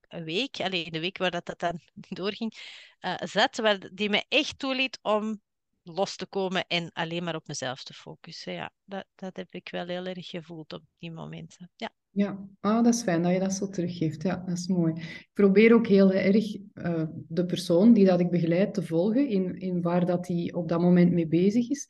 week, 0.07 0.59
alleen 0.59 0.91
de 0.91 0.99
week 0.99 1.17
waar 1.17 1.31
dat, 1.31 1.45
dat 1.45 1.59
dan 1.59 1.79
doorging, 2.21 2.53
uh, 3.01 3.15
zat, 3.17 3.57
waar, 3.57 3.89
die 3.93 4.09
me 4.09 4.25
echt 4.27 4.59
toeliet 4.59 4.99
om 5.01 5.41
los 5.83 6.15
te 6.15 6.27
komen 6.27 6.65
en 6.67 6.89
alleen 6.93 7.23
maar 7.23 7.35
op 7.35 7.47
mezelf 7.47 7.83
te 7.83 7.93
focussen. 7.93 8.53
Ja, 8.53 8.71
dat, 8.83 9.05
dat 9.15 9.35
heb 9.35 9.53
ik 9.53 9.69
wel 9.69 9.87
heel 9.87 10.05
erg 10.05 10.29
gevoeld 10.29 10.73
op 10.73 10.81
die 10.97 11.11
momenten. 11.11 11.71
Ja. 11.75 11.89
Ja, 12.17 12.47
ah, 12.59 12.83
dat 12.83 12.93
is 12.93 13.01
fijn 13.01 13.23
dat 13.23 13.31
je 13.31 13.39
dat 13.39 13.53
zo 13.53 13.69
teruggeeft. 13.69 14.23
Ja, 14.23 14.43
dat 14.45 14.57
is 14.57 14.67
mooi. 14.67 14.93
Ik 14.93 15.29
probeer 15.33 15.73
ook 15.73 15.87
heel 15.87 16.11
erg 16.11 16.55
uh, 16.73 17.03
de 17.27 17.45
persoon 17.45 17.93
die 17.93 18.05
dat 18.05 18.19
ik 18.19 18.29
begeleid 18.29 18.73
te 18.73 18.83
volgen 18.83 19.27
in, 19.27 19.59
in 19.59 19.81
waar 19.81 20.05
dat 20.05 20.27
hij 20.27 20.53
op 20.53 20.69
dat 20.69 20.81
moment 20.81 21.11
mee 21.11 21.27
bezig 21.27 21.69
is. 21.69 21.89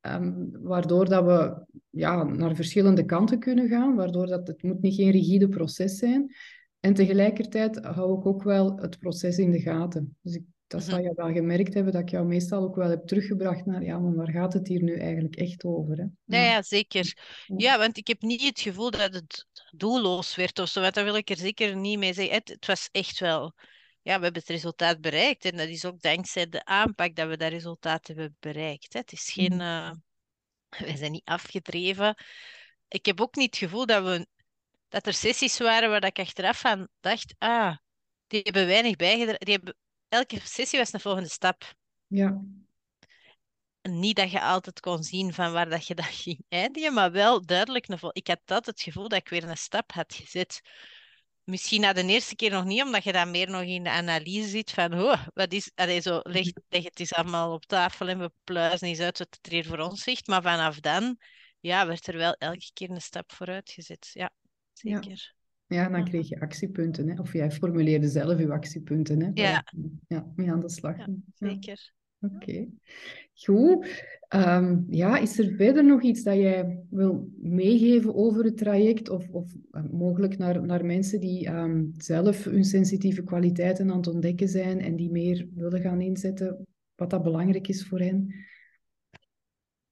Um, 0.00 0.50
waardoor 0.62 1.08
dat 1.08 1.24
we 1.24 1.66
ja, 1.90 2.22
naar 2.22 2.54
verschillende 2.54 3.04
kanten 3.04 3.38
kunnen 3.38 3.68
gaan, 3.68 3.94
waardoor 3.94 4.26
dat 4.26 4.46
het 4.46 4.62
moet 4.62 4.80
niet 4.82 4.94
geen 4.94 5.10
rigide 5.10 5.48
proces 5.48 5.96
zijn. 5.98 6.34
En 6.80 6.94
tegelijkertijd 6.94 7.84
hou 7.84 8.18
ik 8.18 8.26
ook 8.26 8.42
wel 8.42 8.76
het 8.76 8.98
proces 8.98 9.38
in 9.38 9.50
de 9.50 9.60
gaten. 9.60 10.16
Dus 10.22 10.34
ik, 10.34 10.44
dat 10.66 10.82
zal 10.82 10.98
mhm. 10.98 11.08
je 11.08 11.12
wel 11.14 11.32
gemerkt 11.32 11.74
hebben, 11.74 11.92
dat 11.92 12.02
ik 12.02 12.10
jou 12.10 12.26
meestal 12.26 12.62
ook 12.62 12.76
wel 12.76 12.88
heb 12.88 13.06
teruggebracht 13.06 13.66
naar, 13.66 13.82
ja, 13.84 13.98
maar 13.98 14.14
waar 14.14 14.30
gaat 14.30 14.52
het 14.52 14.68
hier 14.68 14.82
nu 14.82 14.98
eigenlijk 14.98 15.36
echt 15.36 15.64
over? 15.64 15.96
Hè? 15.96 16.04
Ja. 16.24 16.44
ja, 16.44 16.62
zeker. 16.62 17.16
Ja, 17.46 17.78
want 17.78 17.96
ik 17.96 18.06
heb 18.06 18.20
niet 18.20 18.42
het 18.42 18.60
gevoel 18.60 18.90
dat 18.90 19.14
het 19.14 19.46
doelloos 19.70 20.36
werd 20.36 20.58
of 20.58 20.68
zo, 20.68 20.80
want 20.80 20.94
daar 20.94 21.04
wil 21.04 21.16
ik 21.16 21.30
er 21.30 21.36
zeker 21.36 21.76
niet 21.76 21.98
mee 21.98 22.12
zeggen. 22.12 22.34
Het, 22.34 22.48
het 22.48 22.66
was 22.66 22.88
echt 22.92 23.18
wel, 23.18 23.54
ja, 24.02 24.16
we 24.16 24.22
hebben 24.24 24.40
het 24.40 24.50
resultaat 24.50 25.00
bereikt. 25.00 25.44
En 25.44 25.56
dat 25.56 25.68
is 25.68 25.84
ook 25.84 26.00
dankzij 26.00 26.48
de 26.48 26.64
aanpak 26.64 27.14
dat 27.14 27.28
we 27.28 27.36
dat 27.36 27.50
resultaat 27.50 28.06
hebben 28.06 28.36
bereikt. 28.40 28.92
Hè. 28.92 28.98
Het 28.98 29.12
is 29.12 29.30
geen, 29.32 29.52
uh, 29.60 29.90
wij 30.78 30.96
zijn 30.96 31.12
niet 31.12 31.24
afgedreven. 31.24 32.14
Ik 32.88 33.06
heb 33.06 33.20
ook 33.20 33.34
niet 33.34 33.46
het 33.46 33.56
gevoel 33.56 33.86
dat 33.86 34.04
we 34.04 34.26
dat 34.90 35.06
er 35.06 35.14
sessies 35.14 35.58
waren 35.58 35.90
waar 35.90 36.04
ik 36.04 36.18
achteraf 36.18 36.60
van 36.60 36.88
dacht, 37.00 37.34
ah, 37.38 37.76
die 38.26 38.40
hebben 38.42 38.66
weinig 38.66 38.96
bijgedragen. 38.96 39.44
Die 39.44 39.54
hebben, 39.54 39.76
elke 40.08 40.40
sessie 40.44 40.78
was 40.78 40.92
een 40.92 41.00
volgende 41.00 41.28
stap. 41.28 41.74
Ja. 42.06 42.42
Niet 43.82 44.16
dat 44.16 44.30
je 44.30 44.40
altijd 44.40 44.80
kon 44.80 45.02
zien 45.02 45.32
van 45.32 45.52
waar 45.52 45.68
dat 45.68 45.86
je 45.86 45.94
dat 45.94 46.06
ging 46.24 46.44
eindigen, 46.48 46.94
maar 46.94 47.12
wel 47.12 47.46
duidelijk. 47.46 47.88
Een 47.88 48.10
ik 48.12 48.26
had 48.26 48.40
altijd 48.44 48.66
het 48.66 48.80
gevoel 48.80 49.08
dat 49.08 49.18
ik 49.18 49.28
weer 49.28 49.44
een 49.44 49.56
stap 49.56 49.92
had 49.92 50.14
gezet. 50.14 50.60
Misschien 51.44 51.80
na 51.80 51.92
de 51.92 52.04
eerste 52.04 52.36
keer 52.36 52.50
nog 52.50 52.64
niet, 52.64 52.82
omdat 52.82 53.04
je 53.04 53.12
dan 53.12 53.30
meer 53.30 53.50
nog 53.50 53.62
in 53.62 53.82
de 53.82 53.90
analyse 53.90 54.48
zit 54.48 54.70
van, 54.70 55.00
oh, 55.00 55.26
wat 55.34 55.52
is, 55.52 55.70
allee, 55.74 56.00
zo, 56.00 56.20
leg, 56.22 56.46
leg 56.68 56.84
het 56.84 57.00
eens 57.00 57.14
allemaal 57.14 57.52
op 57.52 57.66
tafel 57.66 58.08
en 58.08 58.18
we 58.18 58.32
pluizen 58.44 58.88
eens 58.88 59.00
uit 59.00 59.18
wat 59.18 59.38
het 59.40 59.52
hier 59.52 59.66
voor 59.66 59.78
ons 59.78 60.04
ligt. 60.04 60.26
Maar 60.26 60.42
vanaf 60.42 60.80
dan, 60.80 61.18
ja, 61.60 61.86
werd 61.86 62.06
er 62.06 62.16
wel 62.16 62.32
elke 62.32 62.70
keer 62.72 62.90
een 62.90 63.00
stap 63.00 63.32
vooruit 63.32 63.70
gezet. 63.70 64.10
Ja 64.12 64.30
zeker. 64.80 65.34
Ja. 65.66 65.88
dan 65.88 66.04
kreeg 66.04 66.28
je 66.28 66.40
actiepunten. 66.40 67.08
Hè? 67.08 67.20
Of 67.20 67.32
jij 67.32 67.50
formuleerde 67.50 68.08
zelf 68.08 68.38
je 68.38 68.52
actiepunten. 68.52 69.22
Hè? 69.22 69.30
Ja. 69.34 69.64
ja, 70.08 70.32
mee 70.36 70.50
aan 70.50 70.60
de 70.60 70.70
slag. 70.70 70.96
Ja, 70.96 71.08
zeker. 71.34 71.92
Oké. 72.20 72.66
Goed. 73.34 74.04
Um, 74.34 74.86
ja, 74.90 75.18
is 75.18 75.38
er 75.38 75.54
verder 75.54 75.84
nog 75.84 76.02
iets 76.02 76.22
dat 76.22 76.34
jij 76.34 76.78
wil 76.90 77.30
meegeven 77.38 78.14
over 78.14 78.44
het 78.44 78.56
traject? 78.56 79.08
Of, 79.08 79.28
of 79.28 79.52
uh, 79.72 79.82
mogelijk 79.90 80.38
naar, 80.38 80.66
naar 80.66 80.84
mensen 80.84 81.20
die 81.20 81.48
um, 81.48 81.92
zelf 81.96 82.44
hun 82.44 82.64
sensitieve 82.64 83.22
kwaliteiten 83.22 83.90
aan 83.90 83.96
het 83.96 84.06
ontdekken 84.06 84.48
zijn 84.48 84.80
en 84.80 84.96
die 84.96 85.10
meer 85.10 85.48
willen 85.54 85.80
gaan 85.80 86.00
inzetten, 86.00 86.66
wat 86.94 87.10
dat 87.10 87.22
belangrijk 87.22 87.68
is 87.68 87.86
voor 87.86 87.98
hen? 87.98 88.34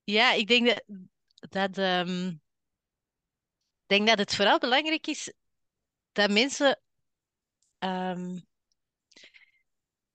Ja, 0.05 0.33
ik 0.33 0.47
denk 0.47 0.67
dat, 0.67 0.85
dat 1.51 1.79
um, 1.79 2.41
denk 3.89 4.07
dat 4.09 4.19
het 4.19 4.35
vooral 4.35 4.59
belangrijk 4.59 5.07
is 5.07 5.33
dat 6.13 6.31
mensen 6.31 6.81
um, 7.79 8.47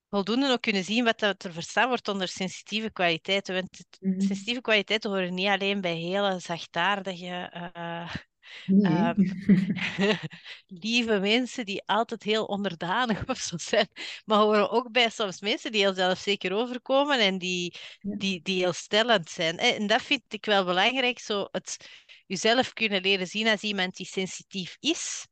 voldoende 0.10 0.52
ook 0.52 0.62
kunnen 0.62 0.84
zien 0.84 1.04
wat 1.04 1.22
er 1.22 1.36
verstaan 1.54 1.88
wordt 1.88 2.08
onder 2.08 2.28
sensitieve 2.28 2.92
kwaliteiten. 2.92 3.54
Want 3.54 3.86
mhm. 4.00 4.20
sensitieve 4.20 4.62
kwaliteiten 4.62 5.10
horen 5.10 5.34
niet 5.34 5.48
alleen 5.48 5.82
bij 5.82 5.96
hele 5.96 6.40
zachtaardige, 6.40 7.52
uh, 7.76 8.16
lieve 10.67 11.19
mensen 11.19 11.65
die 11.65 11.84
altijd 11.86 12.23
heel 12.23 12.45
onderdanig 12.45 13.27
of 13.27 13.38
zo 13.38 13.58
zijn. 13.58 13.88
Maar 14.25 14.38
horen 14.38 14.69
ook 14.69 14.91
bij 14.91 15.10
soms 15.10 15.41
mensen 15.41 15.71
die 15.71 15.82
heel 15.82 15.93
zelfzeker 15.93 16.53
overkomen 16.53 17.19
en 17.19 17.38
die, 17.38 17.75
die, 18.01 18.41
die 18.41 18.58
heel 18.58 18.73
stellend 18.73 19.29
zijn. 19.29 19.58
En 19.58 19.88
dat 19.88 20.01
vind 20.01 20.21
ik 20.27 20.45
wel 20.45 20.65
belangrijk, 20.65 21.19
zo 21.19 21.47
het 21.51 21.89
jezelf 22.25 22.73
kunnen 22.73 23.01
leren 23.01 23.27
zien 23.27 23.47
als 23.47 23.62
iemand 23.62 23.95
die 23.95 24.06
sensitief 24.06 24.77
is, 24.79 25.27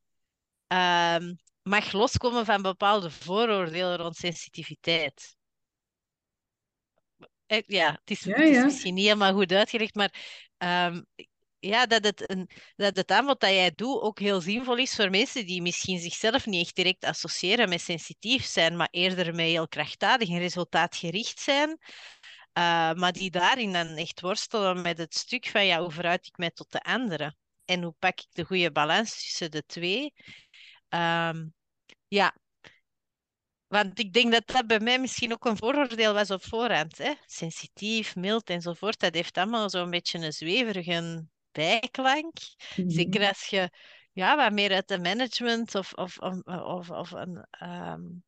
um, 0.68 1.40
mag 1.62 1.92
loskomen 1.92 2.46
van 2.46 2.62
bepaalde 2.62 3.12
vooroordelen 3.12 3.98
rond 3.98 4.16
sensitiviteit. 4.16 5.36
Eh, 7.46 7.62
ja, 7.66 7.92
het 7.92 8.12
is, 8.12 8.26
het 8.26 8.40
is 8.40 8.64
misschien 8.64 8.94
niet 8.94 9.04
helemaal 9.04 9.34
goed 9.34 9.52
uitgelegd, 9.52 9.96
maar 9.96 10.14
um, 10.58 11.06
ja, 11.62 11.86
dat, 11.86 12.04
het 12.04 12.30
een, 12.30 12.50
dat 12.76 12.96
het 12.96 13.12
aanbod 13.12 13.40
dat 13.40 13.50
jij 13.50 13.72
doet 13.76 14.02
ook 14.02 14.20
heel 14.20 14.42
zinvol 14.42 14.78
is 14.78 14.96
voor 14.96 15.10
mensen 15.10 15.46
die 15.46 15.62
misschien 15.62 16.00
zichzelf 16.00 16.46
niet 16.46 16.66
echt 16.66 16.76
direct 16.76 17.04
associëren 17.04 17.70
met 17.70 17.82
sensitief 17.82 18.46
zijn, 18.46 18.76
maar 18.76 18.88
eerder 18.92 19.36
met 19.36 19.46
heel 19.46 19.68
krachtdadig 19.68 20.30
en 20.30 20.40
resultaatgericht 20.40 21.40
zijn. 21.40 21.70
Uh, 21.70 22.94
maar 22.94 23.12
die 23.12 23.32
daarin 23.32 23.74
dan 23.74 23.88
echt 23.88 24.22
worstelen 24.22 24.82
met 24.82 24.98
het 24.98 25.16
stuk 25.16 25.48
van 25.48 25.66
ja, 25.66 25.82
hoe 25.82 25.92
verhoud 25.92 26.26
ik 26.26 26.38
mij 26.38 26.52
tot 26.52 26.72
de 26.72 26.82
anderen? 26.82 27.38
En 27.66 27.84
hoe 27.84 27.96
pak 28.00 28.20
ik 28.20 28.28
de 28.32 28.44
goede 28.44 28.72
balans 28.72 29.24
tussen 29.24 29.52
de 29.52 29.66
twee? 29.66 30.14
Um, 30.90 31.54
ja, 32.08 32.36
want 33.68 34.00
ik 34.00 34.14
denk 34.14 34.32
dat 34.32 34.48
dat 34.48 34.68
bij 34.68 34.80
mij 34.80 35.00
misschien 35.00 35.32
ook 35.34 35.46
een 35.46 35.58
vooroordeel 35.58 36.14
was 36.14 36.32
op 36.32 36.44
voorhand. 36.44 36.98
Hè? 36.98 37.14
Sensitief, 37.26 38.16
mild 38.16 38.50
enzovoort. 38.50 39.00
Dat 39.00 39.14
heeft 39.14 39.38
allemaal 39.38 39.70
zo'n 39.70 39.90
beetje 39.90 40.20
een 40.20 40.34
zweverige 40.34 41.26
bijklank. 41.52 42.34
Mm 42.76 42.84
-hmm. 42.84 42.90
Zeker 42.90 43.28
als 43.28 43.46
je 43.46 43.70
ja, 44.12 44.36
wat 44.36 44.52
meer 44.52 44.72
uit 44.72 44.88
de 44.88 45.00
management 45.00 45.76
of, 45.76 45.94
of, 45.94 46.18
of, 46.18 46.42
of, 46.46 46.90
of 46.90 47.12
een 47.12 47.46
um, 47.64 48.24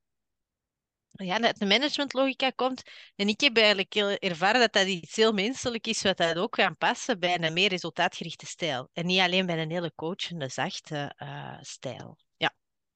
ja, 1.14 1.40
dat 1.40 1.58
de 1.58 1.66
managementlogica 1.66 2.50
komt. 2.50 2.82
En 3.16 3.28
ik 3.28 3.42
heb 3.42 3.58
eigenlijk 3.58 3.94
heel 3.94 4.18
ervaren 4.18 4.60
dat 4.60 4.74
dat 4.74 4.88
iets 4.88 5.16
heel 5.16 5.32
menselijk 5.32 5.88
is, 5.88 6.02
wat 6.02 6.18
dat 6.18 6.38
ook 6.38 6.52
kan 6.52 6.78
passen 6.78 7.20
bij 7.20 7.42
een 7.42 7.54
meer 7.54 7.70
resultaatgerichte 7.70 8.46
stijl. 8.46 8.90
En 8.94 9.06
niet 9.06 9.20
alleen 9.20 9.46
bij 9.46 9.62
een 9.62 9.72
hele 9.72 9.92
coachende, 9.96 10.50
zachte 10.50 11.16
uh, 11.18 11.58
stijl. 11.62 12.18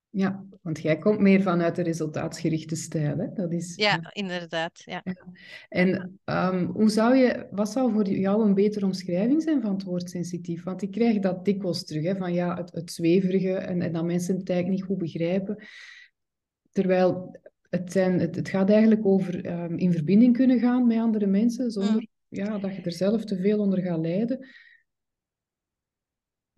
Ja. 0.10 0.46
Want 0.62 0.82
jij 0.82 0.98
komt 0.98 1.20
meer 1.20 1.42
vanuit 1.42 1.76
de 1.76 1.82
resultaatsgerichte 1.82 2.76
stijl, 2.76 3.18
hè? 3.18 3.34
Dat 3.34 3.52
is, 3.52 3.76
ja, 3.76 4.14
inderdaad. 4.14 4.82
Ja. 4.86 5.02
ja. 5.04 5.26
En 5.70 6.20
um, 6.26 6.66
hoe 6.66 6.90
zou 6.90 7.16
je, 7.16 7.48
wat 7.52 7.72
zou 7.72 7.94
voor 7.94 8.08
jou 8.10 8.46
een 8.46 8.54
betere 8.54 8.86
omschrijving 8.86 9.44
zijn 9.44 9.62
van 9.62 9.74
het 9.74 9.84
woord 9.84 10.10
sensitief? 10.10 10.64
Want 10.64 10.82
ik 10.82 10.92
krijg 10.92 11.20
dat 11.20 11.46
dikwijls 11.46 11.84
terug, 11.84 12.04
hè, 12.04 12.16
van 12.16 12.34
ja, 12.34 12.56
het, 12.56 12.72
het 12.72 12.92
zweverige 12.92 13.54
en, 13.54 13.82
en 13.82 13.94
dat 13.94 14.06
mensen 14.06 14.38
het 14.38 14.50
eigenlijk 14.50 14.80
niet 14.80 14.90
goed 14.90 14.98
begrijpen. 14.98 15.64
Terwijl 16.72 17.40
het, 17.70 17.92
zijn, 17.92 18.20
het, 18.20 18.36
het 18.36 18.50
gaat 18.50 18.70
eigenlijk 18.70 19.06
over 19.06 19.62
um, 19.64 19.78
in 19.78 19.94
verbinding 19.94 20.38
kunnen 20.38 20.60
gaan 20.60 20.88
met 20.88 20.98
andere 20.98 21.26
mensen, 21.26 21.72
zonder 21.72 21.94
mm. 21.94 22.08
ja, 22.28 22.58
dat 22.58 22.76
je 22.76 22.82
er 22.82 22.92
zelf 22.92 23.26
te 23.26 23.38
veel 23.38 23.60
onder 23.60 23.82
gaat 23.82 24.00
lijden. 24.00 24.48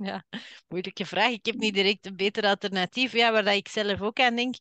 Ja, 0.01 0.23
moeilijke 0.67 1.05
vraag. 1.05 1.31
Ik 1.31 1.45
heb 1.45 1.55
niet 1.55 1.73
direct 1.73 2.05
een 2.05 2.15
beter 2.15 2.43
alternatief. 2.43 3.11
Ja, 3.11 3.31
waar 3.31 3.43
dat 3.43 3.53
ik 3.53 3.67
zelf 3.67 4.01
ook 4.01 4.19
aan 4.19 4.35
denk, 4.35 4.55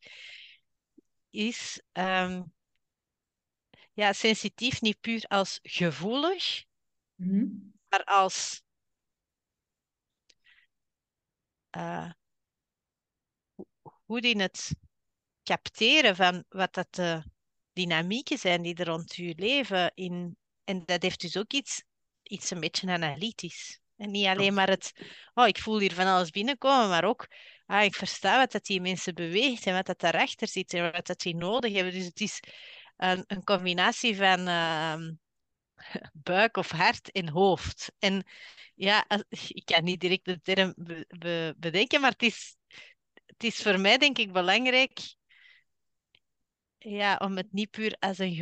is 1.31 1.81
um, 1.92 2.53
ja, 3.92 4.12
sensitief 4.12 4.81
niet 4.81 5.01
puur 5.01 5.24
als 5.29 5.59
gevoelig, 5.62 6.64
mm 7.14 7.77
maar 7.88 8.05
als 8.05 8.62
uh, 11.77 12.11
hoe 14.05 14.20
die 14.20 14.40
het 14.40 14.74
capteren 15.42 16.16
van 16.16 16.44
wat 16.48 16.74
dat 16.74 16.94
de 16.94 17.22
dynamieken 17.72 18.38
zijn 18.38 18.62
die 18.62 18.74
er 18.74 18.87
rond 18.87 19.14
je 19.14 19.35
leven. 19.37 19.92
In, 19.94 20.37
en 20.64 20.85
dat 20.85 21.03
heeft 21.03 21.20
dus 21.20 21.37
ook 21.37 21.53
iets, 21.53 21.83
iets 22.22 22.51
een 22.51 22.61
beetje 22.61 22.90
analytisch. 22.90 23.81
En 23.99 24.11
niet 24.11 24.27
alleen 24.27 24.55
maar 24.55 24.69
het, 24.69 24.93
oh, 25.35 25.47
ik 25.47 25.59
voel 25.59 25.79
hier 25.79 25.95
van 25.95 26.07
alles 26.07 26.31
binnenkomen, 26.31 26.89
maar 26.89 27.05
ook, 27.05 27.27
ah, 27.67 27.85
ik 27.85 27.95
versta 27.95 28.39
wat 28.39 28.53
dat 28.53 28.65
die 28.65 28.81
mensen 28.81 29.15
beweegt 29.15 29.67
en 29.67 29.75
wat 29.75 29.87
dat 29.87 30.01
daarachter 30.01 30.49
zit 30.49 30.75
en 30.75 30.93
wat 30.93 31.07
dat 31.07 31.21
die 31.21 31.37
nodig 31.37 31.73
hebben. 31.73 31.93
Dus 31.93 32.05
het 32.05 32.21
is 32.21 32.41
een, 32.97 33.25
een 33.27 33.45
combinatie 33.45 34.17
van 34.17 34.49
uh, 34.49 34.97
buik 36.13 36.57
of 36.57 36.71
hart 36.71 37.11
en 37.11 37.29
hoofd. 37.29 37.93
En 37.99 38.27
ja, 38.75 39.07
ik 39.49 39.65
kan 39.65 39.85
niet 39.85 40.01
direct 40.01 40.25
de 40.25 40.41
term 40.41 40.75
bedenken, 41.57 42.01
maar 42.01 42.11
het 42.11 42.23
is, 42.23 42.57
het 43.27 43.45
is 43.45 43.63
voor 43.63 43.81
mij 43.81 43.99
denk 43.99 44.19
ik 44.19 44.33
belangrijk 44.33 45.01
ja, 46.79 47.17
om 47.17 47.37
het 47.37 47.53
niet 47.53 47.71
puur 47.71 47.97
als 47.99 48.19
een 48.19 48.33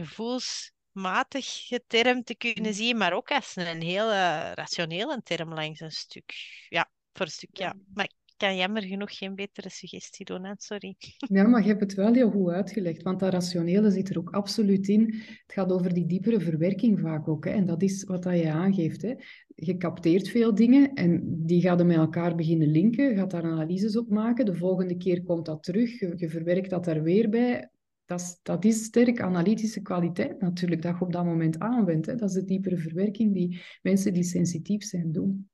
gevoelsmatige 0.96 1.82
term 1.86 2.22
te 2.22 2.36
kunnen 2.36 2.70
mm. 2.70 2.72
zien, 2.72 2.96
maar 2.96 3.12
ook 3.12 3.30
als 3.30 3.56
een 3.56 3.82
hele 3.82 4.52
rationele 4.54 5.20
term 5.24 5.54
langs 5.54 5.80
een 5.80 5.90
stuk. 5.90 6.32
Ja, 6.68 6.90
voor 7.12 7.26
een 7.26 7.32
stuk, 7.32 7.56
ja. 7.56 7.74
Maar 7.94 8.04
ik 8.04 8.34
kan 8.36 8.56
jammer 8.56 8.82
genoeg 8.82 9.16
geen 9.16 9.34
betere 9.34 9.70
suggestie 9.70 10.24
doen, 10.24 10.44
hè? 10.44 10.52
sorry. 10.56 10.96
Ja, 11.16 11.46
maar 11.46 11.62
je 11.62 11.68
hebt 11.68 11.80
het 11.80 11.94
wel 11.94 12.12
heel 12.12 12.30
goed 12.30 12.50
uitgelegd, 12.50 13.02
want 13.02 13.20
dat 13.20 13.32
rationele 13.32 13.90
zit 13.90 14.08
er 14.08 14.18
ook 14.18 14.30
absoluut 14.30 14.88
in. 14.88 15.14
Het 15.46 15.52
gaat 15.52 15.72
over 15.72 15.94
die 15.94 16.06
diepere 16.06 16.40
verwerking 16.40 17.00
vaak 17.00 17.28
ook, 17.28 17.44
hè? 17.44 17.50
en 17.50 17.66
dat 17.66 17.82
is 17.82 18.04
wat 18.04 18.22
dat 18.22 18.38
je 18.38 18.50
aangeeft. 18.50 19.02
Hè? 19.02 19.14
Je 19.54 19.76
capteert 19.76 20.28
veel 20.28 20.54
dingen 20.54 20.94
en 20.94 21.22
die 21.46 21.60
gaat 21.60 21.80
er 21.80 21.86
met 21.86 21.96
elkaar 21.96 22.34
beginnen 22.34 22.68
linken, 22.68 23.16
gaat 23.16 23.30
daar 23.30 23.44
analyses 23.44 23.96
op 23.96 24.10
maken. 24.10 24.44
De 24.44 24.54
volgende 24.54 24.96
keer 24.96 25.22
komt 25.22 25.46
dat 25.46 25.62
terug, 25.62 26.00
je, 26.00 26.28
verwerkt 26.28 26.70
dat 26.70 26.86
er 26.86 27.02
weer 27.02 27.28
bij 27.28 27.70
dat 28.06 28.20
is, 28.20 28.38
dat 28.42 28.64
is 28.64 28.84
sterk 28.84 29.20
analytische 29.20 29.82
kwaliteit 29.82 30.40
natuurlijk, 30.40 30.82
dat 30.82 30.98
je 30.98 31.04
op 31.04 31.12
dat 31.12 31.24
moment 31.24 31.58
aanwendt. 31.58 32.06
Hè. 32.06 32.14
Dat 32.14 32.28
is 32.28 32.34
de 32.34 32.44
diepere 32.44 32.76
verwerking 32.76 33.34
die 33.34 33.62
mensen 33.82 34.12
die 34.12 34.22
sensitief 34.22 34.84
zijn 34.84 35.12
doen. 35.12 35.50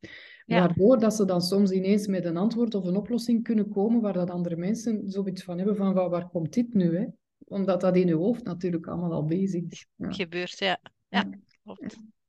Waardoor 0.47 0.99
dat 0.99 1.15
ze 1.15 1.25
dan 1.25 1.41
soms 1.41 1.71
ineens 1.71 2.07
met 2.07 2.25
een 2.25 2.37
antwoord 2.37 2.75
of 2.75 2.85
een 2.85 2.97
oplossing 2.97 3.43
kunnen 3.43 3.69
komen 3.69 4.01
waar 4.01 4.13
dat 4.13 4.31
andere 4.31 4.57
mensen 4.57 5.11
zoiets 5.11 5.43
van 5.43 5.57
hebben 5.57 5.77
van 5.77 5.95
waar, 5.95 6.29
komt 6.29 6.53
dit 6.53 6.75
nu? 6.75 6.97
Hè? 6.97 7.07
Omdat 7.45 7.81
dat 7.81 7.97
in 7.97 8.07
je 8.07 8.15
hoofd 8.15 8.45
natuurlijk 8.45 8.87
allemaal 8.87 9.13
al 9.13 9.25
bezig 9.25 9.63
is. 9.69 9.87
Ja. 9.97 10.11
Gebeurt, 10.11 10.59
ja. 10.59 10.81
Ja, 11.09 11.29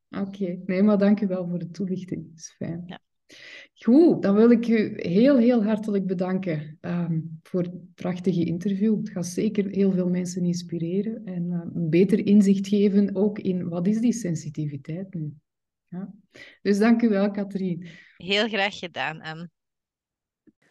Oké, 0.10 0.62
nee, 0.66 0.84
maar 0.84 0.98
dank 0.98 1.22
u 1.22 1.28
wel 1.28 1.48
voor 1.48 1.60
de 1.60 1.70
toelichting. 1.70 2.28
Dat 2.30 2.38
is 2.38 2.54
fijn. 2.58 2.84
Ja. 2.86 3.00
Goed, 3.84 4.22
dan 4.22 4.36
wil 4.36 4.52
ik 4.52 4.68
u 4.68 4.94
heel, 4.96 5.38
heel 5.38 5.64
hartelijk 5.64 6.06
bedanken 6.06 6.78
ehm, 6.82 7.20
voor 7.42 7.62
het 7.62 7.94
prachtige 7.96 8.46
interview. 8.46 8.98
Het 8.98 9.10
gaat 9.10 9.26
zeker 9.26 9.70
heel 9.70 9.92
veel 9.92 10.10
mensen 10.10 10.46
inspireren 10.46 11.26
en 11.26 11.44
uh, 11.44 11.62
een 11.74 11.90
beter 11.90 12.26
inzicht 12.26 12.68
geven 12.68 13.16
ook 13.16 13.40
in 13.40 13.70
wat 13.70 13.88
is 13.88 14.00
die 14.00 14.14
sensitiviteit 14.14 15.14
nu. 15.14 15.34
Ja. 15.88 16.14
Dus 16.62 16.78
dank 16.78 17.02
u 17.02 17.10
wel, 17.10 17.32
Katrien. 17.32 17.88
Heel 18.18 18.48
graag 18.48 18.80
gedaan, 18.80 19.22
Anne. 19.22 19.50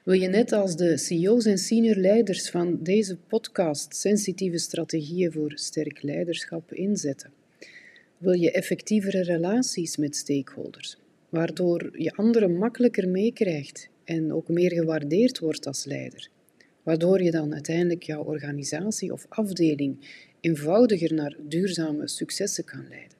Wil 0.04 0.14
je 0.14 0.28
net 0.28 0.52
als 0.52 0.76
de 0.76 0.96
CEO's 0.96 1.44
en 1.44 1.58
senior 1.58 1.96
leiders 1.96 2.50
van 2.50 2.82
deze 2.82 3.16
podcast 3.16 3.96
sensitieve 3.96 4.58
strategieën 4.58 5.32
voor 5.32 5.52
sterk 5.54 6.02
leiderschap 6.02 6.72
inzetten? 6.72 7.32
Wil 8.18 8.32
je 8.32 8.52
effectievere 8.52 9.22
relaties 9.22 9.96
met 9.96 10.16
stakeholders? 10.16 11.01
Waardoor 11.32 12.00
je 12.00 12.12
anderen 12.12 12.56
makkelijker 12.56 13.08
meekrijgt 13.08 13.88
en 14.04 14.32
ook 14.32 14.48
meer 14.48 14.72
gewaardeerd 14.72 15.38
wordt 15.38 15.66
als 15.66 15.84
leider. 15.84 16.28
Waardoor 16.82 17.22
je 17.22 17.30
dan 17.30 17.52
uiteindelijk 17.52 18.02
jouw 18.02 18.22
organisatie 18.22 19.12
of 19.12 19.26
afdeling 19.28 19.96
eenvoudiger 20.40 21.14
naar 21.14 21.36
duurzame 21.48 22.08
successen 22.08 22.64
kan 22.64 22.88
leiden. 22.88 23.16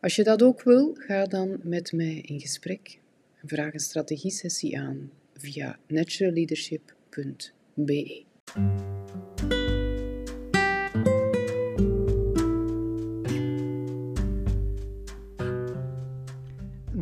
Als 0.00 0.16
je 0.16 0.24
dat 0.24 0.42
ook 0.42 0.62
wil, 0.62 0.94
ga 0.98 1.24
dan 1.24 1.60
met 1.62 1.92
mij 1.92 2.22
in 2.26 2.40
gesprek 2.40 2.98
en 3.40 3.48
vraag 3.48 3.72
een 3.72 3.80
strategiesessie 3.80 4.78
aan 4.78 5.10
via 5.34 5.78
naturalleadership.be. 5.86 8.22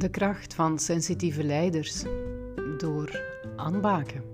De 0.02 0.10
kracht 0.10 0.54
van 0.54 0.78
sensitieve 0.78 1.44
leiders 1.44 2.02
door 2.78 3.20
aanbaken. 3.56 4.31